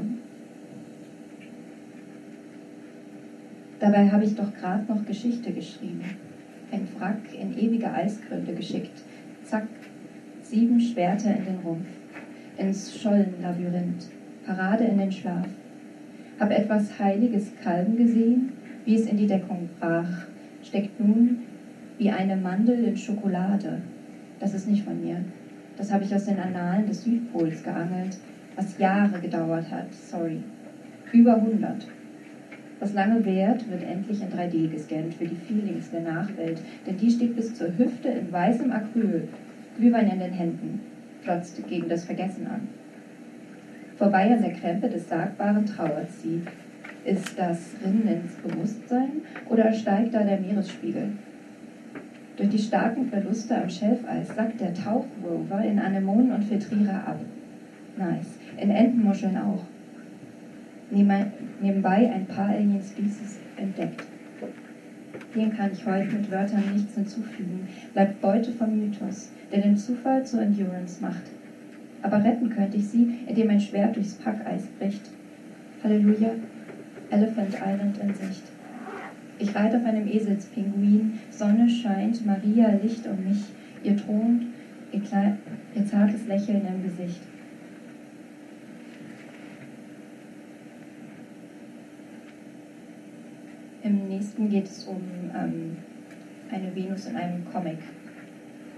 [3.79, 6.03] Dabei habe ich doch gerade noch Geschichte geschrieben
[6.73, 9.03] ein Wrack in ewige Eisgründe geschickt.
[9.45, 9.69] Zack,
[10.43, 11.87] sieben Schwerter in den Rumpf,
[12.59, 14.09] ins Schollenlabyrinth,
[14.45, 15.49] Parade in den Schlaf.
[16.39, 18.53] Hab etwas heiliges Kalben gesehen,
[18.85, 20.27] wie es in die Deckung brach,
[20.63, 21.39] steckt nun
[21.99, 23.81] wie eine Mandel in Schokolade.
[24.39, 25.25] Das ist nicht von mir.
[25.77, 28.19] Das habe ich aus den Annalen des Südpols geangelt,
[28.55, 29.93] was Jahre gedauert hat.
[29.93, 30.41] Sorry.
[31.13, 31.87] Über 100.
[32.79, 37.11] Was lange währt, wird endlich in 3D gescannt für die Feelings der Nachwelt, denn die
[37.11, 39.29] steht bis zur Hüfte in weißem Acryl,
[39.79, 40.81] Glühwein in den Händen,
[41.25, 42.69] klotzt gegen das Vergessen an.
[43.97, 46.43] Vorbei an der Krempe des Sagbaren trauert sie.
[47.05, 51.13] Ist das Rinnen ins Bewusstsein oder steigt da der Meeresspiegel?
[52.37, 57.21] Durch die starken Verluste am Schelfeis sackt der Tauchrover in Anemonen und Filtrierer ab.
[57.97, 58.39] Nice.
[58.61, 59.63] In Entenmuscheln auch.
[60.91, 64.05] Nebenbei ein paar Alien Species entdeckt.
[65.35, 67.69] Dem kann ich heute mit Wörtern nichts hinzufügen.
[67.93, 71.25] Bleibt Beute vom Mythos, der den Zufall zur Endurance macht.
[72.03, 75.11] Aber retten könnte ich sie, indem ein Schwert durchs Packeis bricht.
[75.83, 76.31] Halleluja,
[77.11, 78.45] Elephant Island in Sicht.
[79.39, 83.45] Ich reite auf einem Eselspinguin, Sonne scheint, Maria Licht um mich,
[83.83, 84.45] ihr thront,
[84.93, 85.03] ihr,
[85.75, 87.21] ihr zartes Lächeln im Gesicht.
[93.87, 95.01] Im nächsten geht es um
[95.33, 95.77] ähm,
[96.51, 97.79] eine Venus in einem Comic.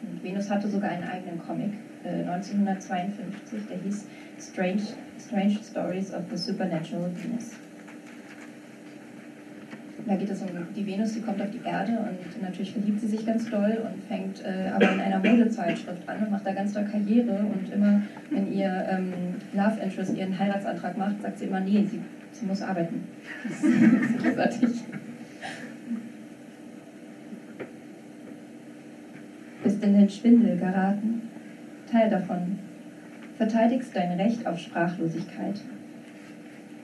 [0.03, 1.73] Und Venus hatte sogar einen eigenen Comic,
[2.05, 4.07] äh, 1952, der hieß
[4.39, 4.83] Strange,
[5.19, 7.53] Strange Stories of the Supernatural Venus.
[10.07, 13.09] Da geht es um die Venus, die kommt auf die Erde und natürlich verliebt sie
[13.09, 16.75] sich ganz doll und fängt äh, aber in einer Modezeitschrift an und macht da ganz
[16.75, 19.13] doll Karriere und immer, wenn ihr ähm,
[19.55, 22.01] Love Interest ihren Heiratsantrag macht, sagt sie immer, nee, sie,
[22.33, 23.07] sie muss arbeiten.
[23.45, 24.71] Das ist großartig.
[29.63, 31.23] Bist in den Schwindel geraten?
[31.91, 32.59] Teil davon.
[33.37, 35.61] Verteidigst dein Recht auf Sprachlosigkeit.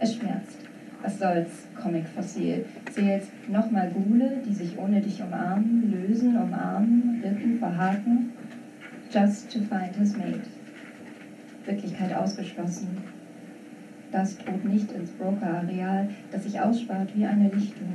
[0.00, 0.58] Es schmerzt.
[1.02, 2.64] Was soll's, Comic-Fossil?
[2.90, 8.32] Zählst nochmal Gule, die sich ohne dich umarmen, lösen, umarmen, rippen, verhaken?
[9.12, 10.48] Just to find his mate.
[11.66, 12.88] Wirklichkeit ausgeschlossen.
[14.14, 17.94] Das droht nicht ins Broker-Areal, das sich ausspart wie eine Lichtung.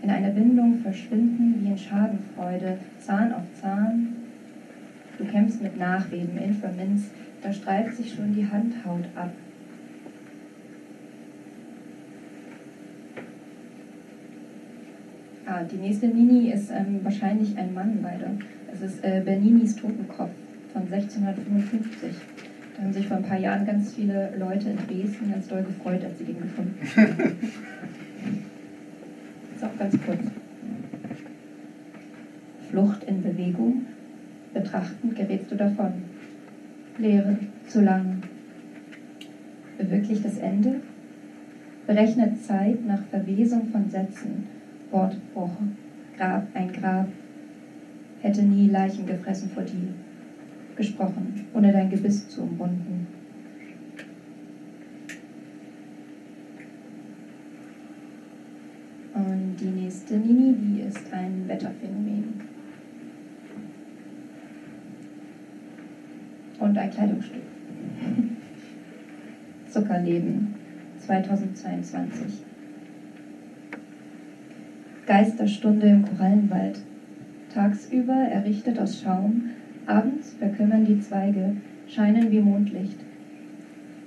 [0.00, 4.14] In einer Bindung verschwinden wie in Schadenfreude, Zahn auf Zahn.
[5.18, 7.10] Du kämpfst mit Nachbeben, Inframinz,
[7.42, 9.32] da streift sich schon die Handhaut ab.
[15.44, 18.30] Ah, die nächste Mini ist ähm, wahrscheinlich ein Mann leider.
[18.72, 20.30] Es ist äh, Berninis Totenkopf
[20.72, 22.14] von 1655.
[22.78, 26.04] Da haben sich vor ein paar Jahren ganz viele Leute in Dresden ganz doll gefreut,
[26.04, 27.36] als sie den gefunden haben.
[29.56, 30.20] ist auch ganz kurz.
[32.70, 33.82] Flucht in Bewegung.
[34.54, 35.90] Betrachtend gerätst du davon.
[36.98, 38.18] Leere, zu lang.
[39.76, 40.76] Bewirklicht das Ende?
[41.84, 44.46] Berechnet Zeit nach Verwesung von Sätzen
[44.92, 45.50] Wortbruch,
[46.16, 47.08] Grab, ein Grab,
[48.22, 49.92] hätte nie Leichen gefressen vor dir,
[50.78, 53.08] gesprochen, ohne dein Gebiss zu umrunden.
[59.12, 62.40] Und die nächste Nini, die ist ein Wetterphänomen.
[66.60, 67.42] Und ein Kleidungsstück.
[69.68, 70.54] Zuckerleben
[70.98, 72.44] 2022.
[75.06, 76.80] Geisterstunde im Korallenwald.
[77.52, 79.50] Tagsüber errichtet aus Schaum,
[79.88, 81.56] abends verkümmern die Zweige,
[81.88, 82.98] scheinen wie Mondlicht.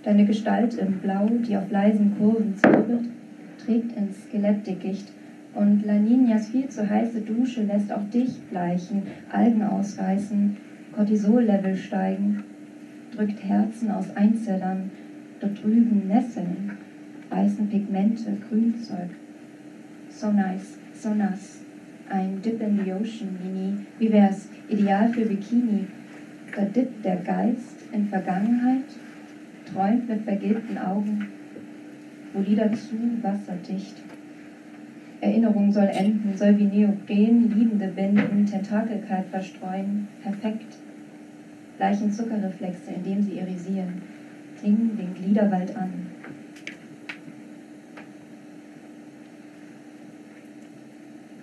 [0.03, 3.09] Deine Gestalt im Blau, die auf leisen Kurven zirbelt,
[3.63, 5.11] trägt ins Skelettdickicht
[5.53, 10.57] und Laninias viel zu heiße Dusche lässt auch dich bleichen, Algen ausreißen,
[10.95, 12.43] Cortisol-Level steigen,
[13.15, 14.91] drückt Herzen aus Einzellern,
[15.39, 16.71] dort drüben Nesseln,
[17.29, 19.09] weißen Pigmente, Grünzeug.
[20.09, 21.61] So nice so nass.
[22.09, 23.77] Ein Dip in the Ocean Mini.
[23.97, 24.49] Wie wär's?
[24.71, 25.85] Ideal für Bikini.
[26.55, 28.85] Da dippt der Geist in Vergangenheit,
[29.65, 31.25] träumt mit vergilbten Augen,
[32.31, 34.01] wo Lieder zu wasserdicht.
[35.19, 40.77] Erinnerung soll enden, soll wie Neopren Liebende binden, Tentakelkeit verstreuen, perfekt.
[41.77, 44.01] Gleichen Zuckerreflexe, indem sie irisieren,
[44.57, 45.89] klingen den Gliederwald an.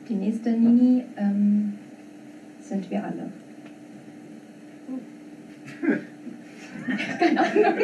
[0.09, 1.75] Die nächste Nini ähm,
[2.69, 3.31] sind wir alle.
[7.19, 7.75] Keine Ahnung.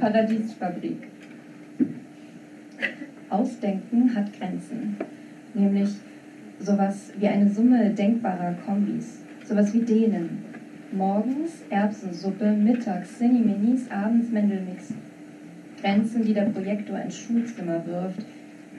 [0.00, 1.08] Paradiesfabrik.
[3.30, 4.96] Ausdenken hat Grenzen,
[5.54, 5.90] nämlich
[6.58, 10.44] sowas wie eine Summe denkbarer Kombis, sowas wie denen.
[10.90, 14.94] Morgens Erbsensuppe, mittags Cineminis, abends Mendelmix.
[15.80, 18.24] Grenzen, die der Projektor ins Schulzimmer wirft,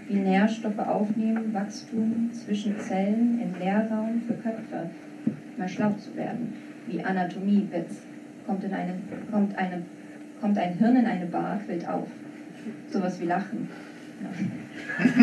[0.10, 4.89] wie Nährstoffe aufnehmen, Wachstum zwischen Zellen im Leerraum für Köpfe,
[5.56, 6.54] mal schlau zu werden,
[6.88, 8.02] wie Anatomie-Witz,
[8.45, 8.95] kommt, in eine,
[9.32, 9.84] kommt, eine,
[10.41, 12.08] kommt ein Hirn in eine Bar, quillt auf.
[12.91, 13.69] Sowas wie Lachen.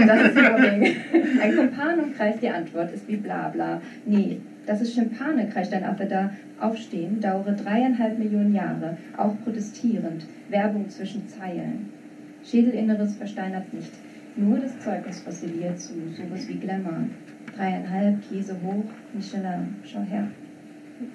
[0.06, 0.96] Das ist Mobbing.
[1.42, 3.80] Ein Kumpan umkreist die Antwort, ist wie bla bla.
[4.06, 6.30] Nee, das ist Schimpane, kreischt ein Affe da.
[6.60, 10.24] Aufstehen, dauere dreieinhalb Millionen Jahre, auch protestierend.
[10.48, 11.90] Werbung zwischen Zeilen.
[12.42, 13.92] Schädelinneres versteinert nicht.
[14.38, 17.08] Nur das Zeugnis fossiliert zu sowas wie Glamour.
[17.56, 20.28] Dreieinhalb, Käse hoch, Michelin, schau her.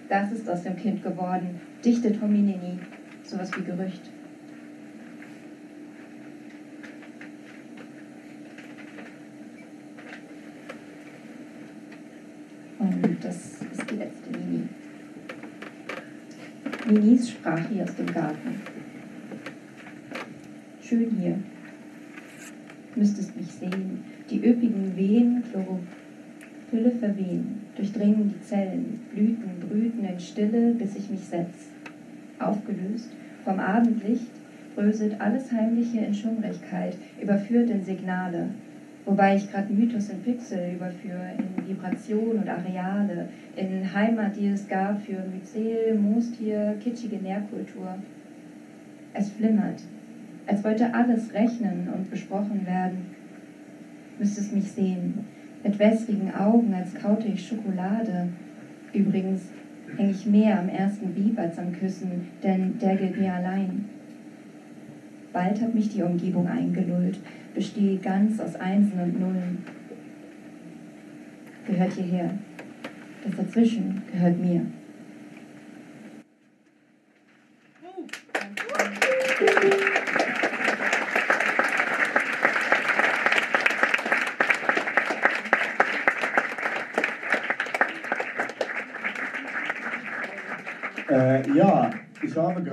[0.09, 1.61] Das ist aus dem Kind geworden.
[1.85, 2.79] Dichtet Hominini.
[3.23, 4.09] Sowas wie Gerücht.
[12.79, 14.67] Und das ist die letzte Mini.
[16.87, 18.61] Minis sprach hier aus dem Garten.
[20.81, 21.37] Schön hier.
[23.01, 24.03] Müsstest mich sehen.
[24.29, 31.21] Die üppigen Wehen, Chlorophylle verwehen, durchdringen die Zellen, Blüten, brüten in Stille, bis ich mich
[31.21, 31.71] setz.
[32.37, 33.09] Aufgelöst
[33.43, 34.29] vom Abendlicht
[34.75, 38.49] bröselt alles Heimliche in Schummrigkeit, überführt in Signale,
[39.03, 44.67] Wobei ich gerade Mythos in Pixel überführe, in Vibration und Areale, in Heimat, die es
[44.67, 47.95] gab für Myzel, Moostier, kitschige Nährkultur.
[49.15, 49.81] Es flimmert,
[50.47, 53.15] als wollte alles rechnen und besprochen werden.
[54.19, 55.19] Müsstest mich sehen,
[55.63, 58.29] mit wässrigen Augen, als kaute ich Schokolade.
[58.93, 59.49] Übrigens
[59.97, 63.85] hänge ich mehr am ersten Bieb als am Küssen, denn der gilt mir allein.
[65.33, 67.19] Bald hat mich die Umgebung eingelullt,
[67.53, 69.59] bestehe ganz aus Einsen und Nullen.
[71.65, 72.31] Gehört hierher.
[73.23, 74.65] Das dazwischen gehört mir.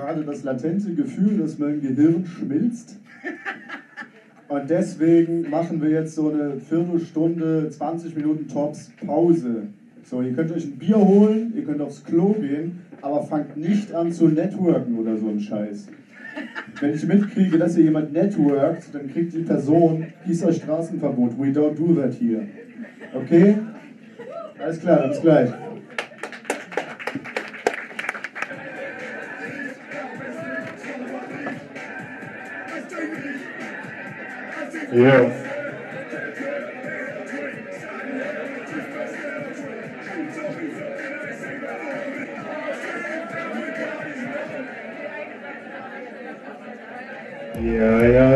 [0.09, 2.99] Gerade das latente Gefühl, dass mein Gehirn schmilzt.
[4.49, 9.67] Und deswegen machen wir jetzt so eine Viertelstunde, 20 Minuten Tops Pause.
[10.05, 13.93] So, ihr könnt euch ein Bier holen, ihr könnt aufs Klo gehen, aber fangt nicht
[13.93, 15.89] an zu networken oder so ein Scheiß.
[16.81, 21.39] Wenn ich mitkriege, dass ihr jemand networkt, dann kriegt die Person Gießer Straßenverbot.
[21.39, 22.47] We don't do that here.
[23.13, 23.59] Okay?
[24.59, 25.51] Alles klar, bis gleich.
[34.99, 35.31] Ja.
[47.63, 48.28] Ja, ja,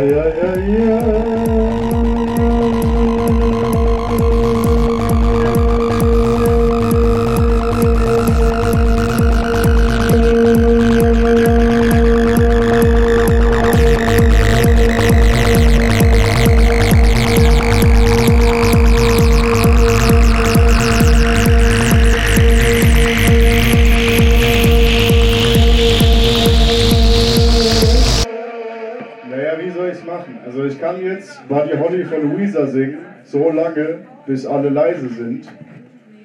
[34.33, 35.47] bis alle leise sind.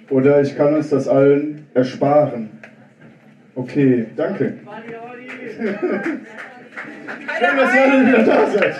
[0.10, 2.50] Oder ich kann uns das allen ersparen.
[3.54, 4.54] Okay, danke.
[5.58, 6.20] Schön,
[7.58, 8.76] dass ihr alle wieder da seid.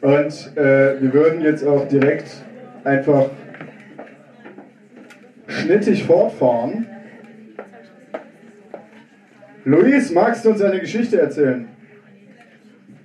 [0.00, 2.30] Und äh, wir würden jetzt auch direkt
[2.84, 3.26] einfach
[5.48, 6.86] schnittig fortfahren.
[9.66, 11.68] Luis, magst du uns eine Geschichte erzählen?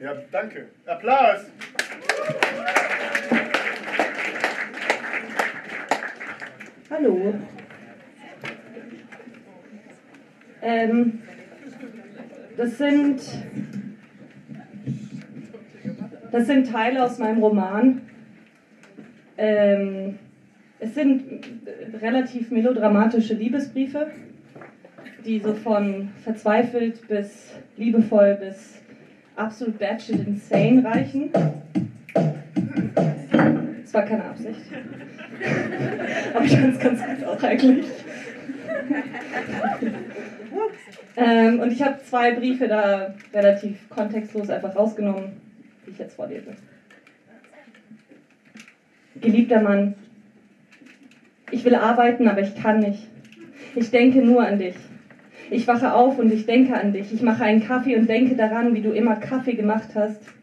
[0.03, 0.65] Ja, danke.
[0.85, 1.45] Applaus!
[6.89, 7.33] Hallo.
[10.61, 11.21] Ähm,
[12.57, 13.21] das sind
[16.33, 18.01] das sind Teile aus meinem Roman.
[19.37, 20.19] Ähm,
[20.79, 21.45] es sind
[22.01, 24.11] relativ melodramatische Liebesbriefe,
[25.25, 28.82] die so von verzweifelt bis liebevoll bis
[29.35, 31.29] absolut batshit insane reichen.
[33.83, 34.59] Das war keine Absicht.
[36.33, 37.85] Aber ich fand es ganz gut auch eigentlich.
[41.17, 45.33] ähm, und ich habe zwei Briefe da relativ kontextlos einfach rausgenommen,
[45.85, 46.55] die ich jetzt vorlese.
[49.21, 49.95] Geliebter Mann,
[51.51, 53.07] ich will arbeiten, aber ich kann nicht.
[53.75, 54.75] Ich denke nur an dich.
[55.51, 57.13] Ich wache auf und ich denke an dich.
[57.13, 60.33] Ich mache einen Kaffee und denke daran, wie du immer Kaffee gemacht hast.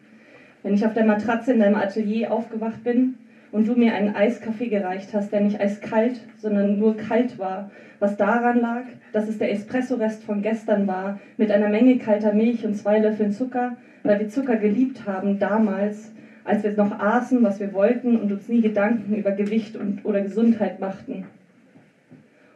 [0.62, 3.16] Wenn ich auf der Matratze in deinem Atelier aufgewacht bin
[3.51, 8.16] und du mir einen Eiskaffee gereicht hast, der nicht eiskalt, sondern nur kalt war, was
[8.16, 12.76] daran lag, dass es der Espressorest von gestern war, mit einer Menge kalter Milch und
[12.76, 16.12] zwei Löffeln Zucker, weil wir Zucker geliebt haben damals,
[16.44, 20.20] als wir noch aßen, was wir wollten und uns nie Gedanken über Gewicht und, oder
[20.20, 21.24] Gesundheit machten.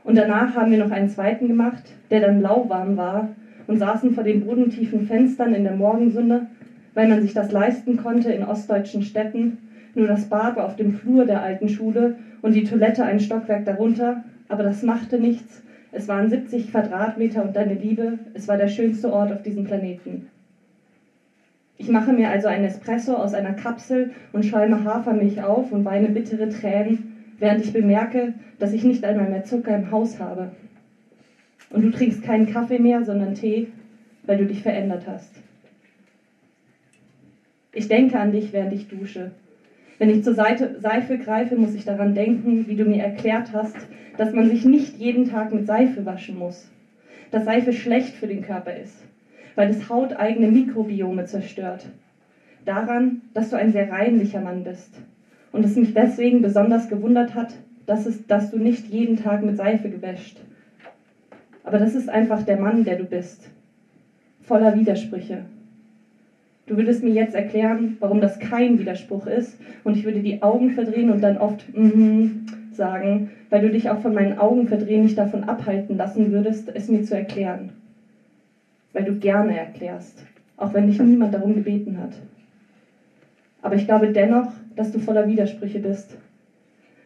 [0.05, 3.27] Und danach haben wir noch einen zweiten gemacht, der dann lauwarm war
[3.67, 6.45] und saßen vor den bodentiefen Fenstern in der Morgensonne,
[6.93, 9.55] weil man sich das leisten konnte in ostdeutschen Städten.
[9.95, 13.65] Nur das Bad war auf dem Flur der alten Schule und die Toilette ein Stockwerk
[13.65, 15.63] darunter, aber das machte nichts.
[15.91, 20.21] Es waren 70 Quadratmeter und deine Liebe, es war der schönste Ort auf diesem Planeten.
[21.79, 26.09] Ich mache mir also einen Espresso aus einer Kapsel und schäume Hafermilch auf und weine
[26.09, 30.51] bittere Tränen, während ich bemerke, dass ich nicht einmal mehr Zucker im Haus habe.
[31.71, 33.67] Und du trinkst keinen Kaffee mehr, sondern Tee,
[34.27, 35.43] weil du dich verändert hast.
[37.73, 39.31] Ich denke an dich, während ich dusche.
[39.99, 43.89] Wenn ich zur Seite, Seife greife, muss ich daran denken, wie du mir erklärt hast,
[44.17, 46.71] dass man sich nicht jeden Tag mit Seife waschen muss.
[47.31, 49.07] Dass Seife schlecht für den Körper ist,
[49.57, 51.91] weil es hauteigene Mikrobiome zerstört.
[52.65, 55.01] Daran, dass du ein sehr reinlicher Mann bist.
[55.55, 57.55] Und es mich deswegen besonders gewundert hat,
[57.87, 60.41] dass, es, dass du nicht jeden Tag mit Seife gewäscht.
[61.63, 63.51] Aber das ist einfach der Mann, der du bist.
[64.41, 65.45] Voller Widersprüche.
[66.67, 70.71] Du würdest mir jetzt erklären, warum das kein Widerspruch ist, und ich würde die Augen
[70.71, 72.29] verdrehen und dann oft mm -hmm
[72.75, 76.89] sagen, weil du dich auch von meinen Augen verdrehen nicht davon abhalten lassen würdest, es
[76.89, 77.71] mir zu erklären.
[78.93, 80.25] Weil du gerne erklärst,
[80.57, 82.19] auch wenn dich niemand darum gebeten hat.
[83.63, 86.17] Aber ich glaube dennoch, dass du voller Widersprüche bist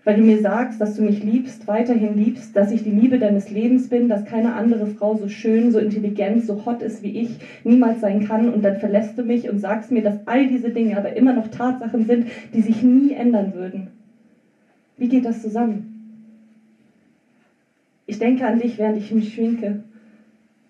[0.09, 3.51] weil du mir sagst, dass du mich liebst, weiterhin liebst, dass ich die Liebe deines
[3.51, 7.41] Lebens bin, dass keine andere Frau so schön, so intelligent, so hot ist wie ich,
[7.63, 10.97] niemals sein kann und dann verlässt du mich und sagst mir, dass all diese Dinge
[10.97, 13.89] aber immer noch Tatsachen sind, die sich nie ändern würden.
[14.97, 15.85] Wie geht das zusammen?
[18.07, 19.81] Ich denke an dich, während ich mich schminke.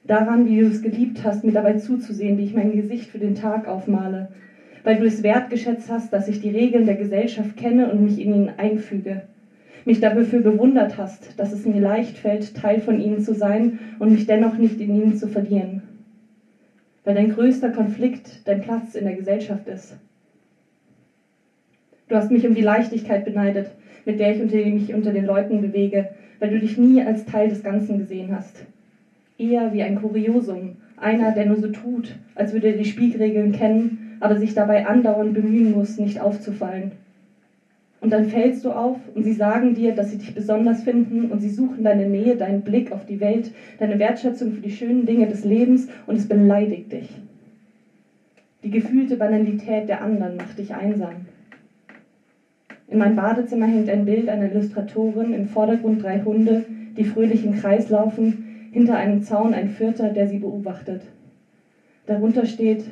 [0.03, 3.37] Daran, wie du es geliebt hast, mir dabei zuzusehen, wie ich mein Gesicht für den
[3.37, 4.31] Tag aufmale,
[4.85, 8.33] weil du es wertgeschätzt hast, dass ich die Regeln der Gesellschaft kenne und mich in
[8.33, 9.21] ihnen einfüge.
[9.85, 14.13] Mich dafür bewundert hast, dass es mir leicht fällt, Teil von ihnen zu sein und
[14.13, 15.83] mich dennoch nicht in ihnen zu verlieren.
[17.05, 19.97] Weil dein größter Konflikt dein Platz in der Gesellschaft ist.
[22.09, 23.75] Du hast mich um die Leichtigkeit beneidet,
[24.05, 26.07] mit der ich mich unter den Leuten bewege,
[26.39, 28.65] weil du dich nie als Teil des Ganzen gesehen hast.
[29.39, 34.08] Eher wie ein Kuriosum, einer, der nur so tut, als würde er die Spielregeln kennen
[34.21, 36.93] aber sich dabei andauernd bemühen muss, nicht aufzufallen.
[38.01, 41.41] Und dann fällst du auf und sie sagen dir, dass sie dich besonders finden und
[41.41, 45.27] sie suchen deine Nähe, deinen Blick auf die Welt, deine Wertschätzung für die schönen Dinge
[45.27, 47.21] des Lebens und es beleidigt dich.
[48.63, 51.23] Die gefühlte Banalität der anderen macht dich einsam.
[52.87, 56.63] In meinem Badezimmer hängt ein Bild einer Illustratorin, im Vordergrund drei Hunde,
[56.97, 58.35] die fröhlich im Kreis laufen,
[58.71, 61.11] hinter einem Zaun ein Vierter, der sie beobachtet.
[62.07, 62.85] Darunter steht,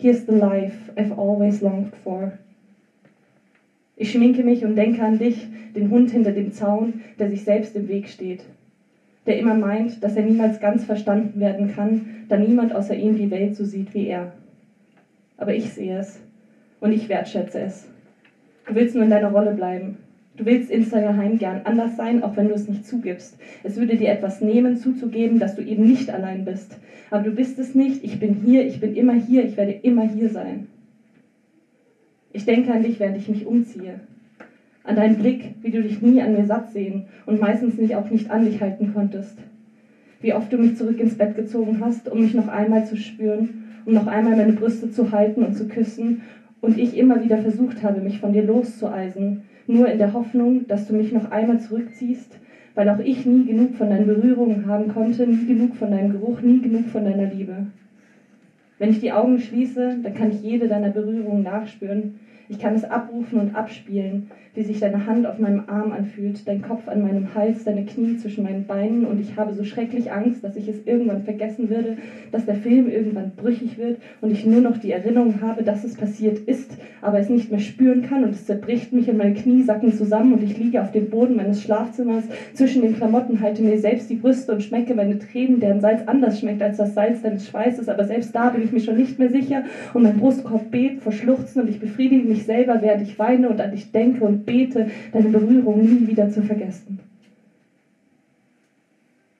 [0.00, 2.38] Here's the life I've always longed for.
[3.96, 7.74] Ich schminke mich und denke an dich, den Hund hinter dem Zaun, der sich selbst
[7.74, 8.44] im Weg steht.
[9.26, 13.32] Der immer meint, dass er niemals ganz verstanden werden kann, da niemand außer ihm die
[13.32, 14.34] Welt so sieht wie er.
[15.36, 16.20] Aber ich sehe es
[16.78, 17.88] und ich wertschätze es.
[18.68, 19.96] Du willst nur in deiner Rolle bleiben.
[20.38, 23.38] Du willst insgeheim gern anders sein, auch wenn du es nicht zugibst.
[23.64, 26.78] Es würde dir etwas nehmen, zuzugeben, dass du eben nicht allein bist.
[27.10, 28.04] Aber du bist es nicht.
[28.04, 30.68] Ich bin hier, ich bin immer hier, ich werde immer hier sein.
[32.32, 33.98] Ich denke an dich, während ich mich umziehe.
[34.84, 38.08] An deinen Blick, wie du dich nie an mir satt sehen und meistens nicht auch
[38.08, 39.38] nicht an dich halten konntest.
[40.20, 43.64] Wie oft du mich zurück ins Bett gezogen hast, um mich noch einmal zu spüren,
[43.84, 46.20] um noch einmal meine Brüste zu halten und zu küssen
[46.60, 50.88] und ich immer wieder versucht habe, mich von dir loszueisen, nur in der Hoffnung, dass
[50.88, 52.38] du mich noch einmal zurückziehst,
[52.74, 56.40] weil auch ich nie genug von deinen Berührungen haben konnte, nie genug von deinem Geruch,
[56.40, 57.64] nie genug von deiner Liebe.
[58.78, 62.06] Wenn ich die Augen schließe, dann kann ich jede deiner Berührungen nachspüren,
[62.48, 64.22] ich kann es abrufen und abspielen,
[64.54, 68.16] wie sich deine Hand auf meinem Arm anfühlt, dein Kopf an meinem Hals, deine Knie
[68.16, 71.96] zwischen meinen Beinen und ich habe so schrecklich Angst, dass ich es irgendwann vergessen würde,
[72.32, 75.94] dass der Film irgendwann brüchig wird und ich nur noch die Erinnerung habe, dass es
[75.94, 79.62] passiert ist, aber es nicht mehr spüren kann und es zerbricht mich und meine Knie
[79.62, 82.24] sacken zusammen und ich liege auf dem Boden meines Schlafzimmers
[82.54, 86.38] zwischen den Klamotten, halte mir selbst die Brüste und schmecke meine Tränen, deren Salz anders
[86.38, 89.30] schmeckt als das Salz deines Schweißes, aber selbst da bin ich mir schon nicht mehr
[89.30, 89.62] sicher
[89.94, 93.48] und mein Brustkorb bebt vor Schluchzen und ich befriedige mich mich selber, während ich weine
[93.48, 96.98] und an dich denke und bete, deine Berührung nie wieder zu vergessen.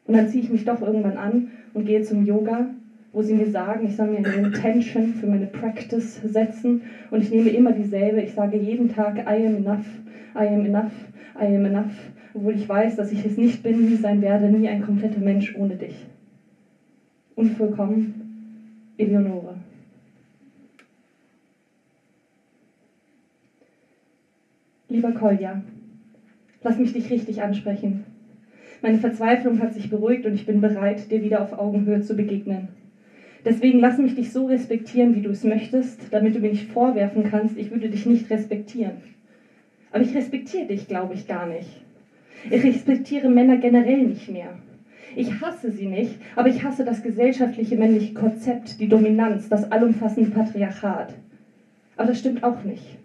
[0.07, 2.66] Und dann ziehe ich mich doch irgendwann an und gehe zum Yoga
[3.12, 6.78] wo sie mir sagen, ich soll mir eine Intention für meine Practice setzen
[7.11, 8.20] und ich nehme immer dieselbe.
[8.20, 10.03] Ich sage jeden Tag, I am enough,
[10.34, 13.96] I am enough, I am enough, obwohl ich weiß, dass ich es nicht bin, nie
[13.96, 16.07] sein werde, nie ein kompletter Mensch ohne dich.
[17.34, 18.12] Unvollkommen,
[18.99, 19.57] Eleonore.
[24.91, 25.61] Lieber Kolja,
[26.62, 28.05] lass mich dich richtig ansprechen.
[28.80, 32.68] Meine Verzweiflung hat sich beruhigt und ich bin bereit, dir wieder auf Augenhöhe zu begegnen.
[33.45, 37.22] Deswegen lass mich dich so respektieren, wie du es möchtest, damit du mir nicht vorwerfen
[37.22, 39.03] kannst, ich würde dich nicht respektieren.
[39.91, 41.82] Aber ich respektiere dich, glaube ich, gar nicht.
[42.49, 44.55] Ich respektiere Männer generell nicht mehr.
[45.16, 50.30] Ich hasse sie nicht, aber ich hasse das gesellschaftliche männliche Konzept, die Dominanz, das allumfassende
[50.30, 51.12] Patriarchat.
[51.97, 52.97] Aber das stimmt auch nicht.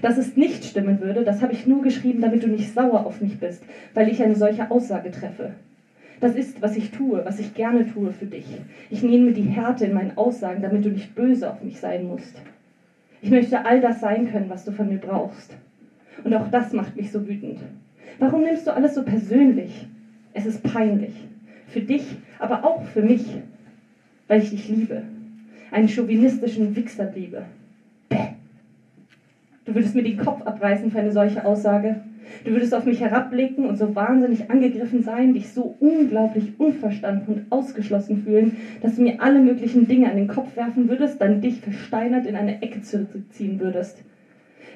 [0.00, 3.20] Dass es nicht stimmen würde, das habe ich nur geschrieben, damit du nicht sauer auf
[3.20, 3.62] mich bist,
[3.94, 5.52] weil ich eine solche Aussage treffe.
[6.20, 8.46] Das ist, was ich tue, was ich gerne tue für dich.
[8.90, 12.40] Ich nehme die Härte in meinen Aussagen, damit du nicht böse auf mich sein musst.
[13.20, 15.56] Ich möchte all das sein können, was du von mir brauchst.
[16.24, 17.58] Und auch das macht mich so wütend.
[18.18, 19.86] Warum nimmst du alles so persönlich?
[20.32, 21.14] Es ist peinlich.
[21.66, 22.04] Für dich,
[22.38, 23.24] aber auch für mich.
[24.28, 25.02] Weil ich dich liebe.
[25.70, 27.44] Einen chauvinistischen Wichser liebe.
[29.64, 32.00] Du würdest mir den Kopf abreißen für eine solche Aussage.
[32.44, 37.52] Du würdest auf mich herabblicken und so wahnsinnig angegriffen sein, dich so unglaublich unverstanden und
[37.52, 41.60] ausgeschlossen fühlen, dass du mir alle möglichen Dinge an den Kopf werfen würdest, dann dich
[41.60, 44.02] versteinert in eine Ecke zurückziehen würdest.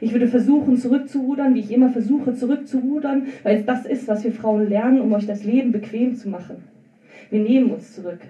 [0.01, 4.33] Ich würde versuchen, zurückzurudern, wie ich immer versuche, zurückzurudern, weil es das ist, was wir
[4.33, 6.57] Frauen lernen, um euch das Leben bequem zu machen.
[7.31, 8.21] Wir nehmen uns zurück.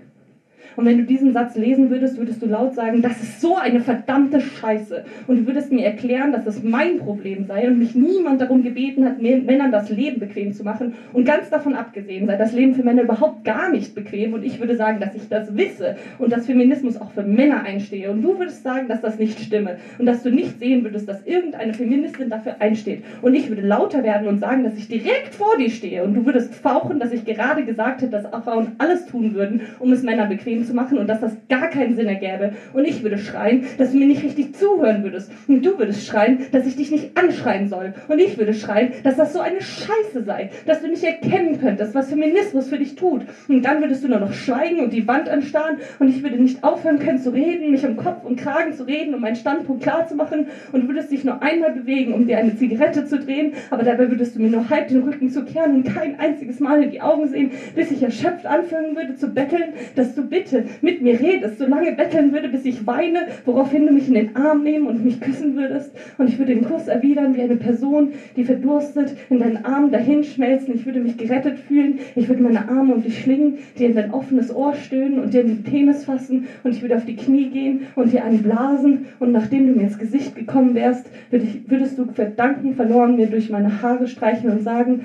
[0.77, 3.81] Und wenn du diesen Satz lesen würdest, würdest du laut sagen, das ist so eine
[3.81, 5.05] verdammte Scheiße.
[5.27, 9.05] Und du würdest mir erklären, dass das mein Problem sei und mich niemand darum gebeten
[9.05, 10.95] hat, Männern das Leben bequem zu machen.
[11.13, 14.35] Und ganz davon abgesehen sei das Leben für Männer überhaupt gar nicht bequem.
[14.35, 18.11] Und ich würde sagen, dass ich das wisse und dass Feminismus auch für Männer einstehe.
[18.11, 21.25] Und du würdest sagen, dass das nicht stimme und dass du nicht sehen würdest, dass
[21.27, 23.03] irgendeine Feministin dafür einsteht.
[23.23, 26.05] Und ich würde lauter werden und sagen, dass ich direkt vor dir stehe.
[26.05, 29.93] Und du würdest fauchen, dass ich gerade gesagt hätte, dass Frauen alles tun würden, um
[29.93, 32.53] es Männern bequem zu machen und dass das gar keinen Sinn ergäbe.
[32.73, 35.31] Und ich würde schreien, dass du mir nicht richtig zuhören würdest.
[35.49, 37.95] Und du würdest schreien, dass ich dich nicht anschreien soll.
[38.09, 41.95] Und ich würde schreien, dass das so eine Scheiße sei, dass du nicht erkennen könntest,
[41.95, 43.23] was Feminismus für dich tut.
[43.49, 46.63] Und dann würdest du nur noch schweigen und die Wand anstarren und ich würde nicht
[46.65, 50.07] aufhören können zu reden, mich um Kopf und Kragen zu reden, um meinen Standpunkt klar
[50.07, 53.53] zu machen und du würdest dich nur einmal bewegen, um dir eine Zigarette zu drehen,
[53.71, 56.83] aber dabei würdest du mir nur halb den Rücken zu kehren und kein einziges Mal
[56.83, 61.03] in die Augen sehen, bis ich erschöpft anfangen würde zu betteln, dass du bitte mit
[61.03, 64.63] mir redest, so lange betteln würde, bis ich weine, woraufhin du mich in den Arm
[64.63, 65.93] nehmen und mich küssen würdest.
[66.19, 70.75] Und ich würde den Kuss erwidern wie eine Person, die verdurstet, in deinen Armen dahinschmelzen.
[70.75, 71.99] Ich würde mich gerettet fühlen.
[72.15, 75.43] Ich würde meine Arme um dich schlingen, dir in dein offenes Ohr stöhnen und dir
[75.43, 76.45] den Penis fassen.
[76.65, 79.05] Und ich würde auf die Knie gehen und dir einen blasen.
[79.19, 83.83] Und nachdem du mir ins Gesicht gekommen wärst, würdest du Verdanken verloren mir durch meine
[83.83, 85.01] Haare streichen und sagen,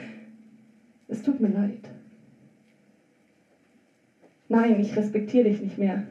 [1.07, 1.90] es tut mir leid.
[4.51, 6.01] Nein, ich respektiere dich nicht mehr.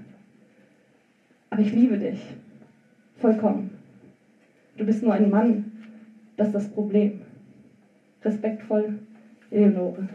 [1.50, 2.36] Aber ich liebe dich.
[3.14, 3.68] Vollkommen.
[4.78, 5.60] Du bist nur ein Mann.
[6.38, 7.20] Das ist das Problem.
[8.24, 8.94] Respektvoll,
[9.50, 10.06] Eleonore.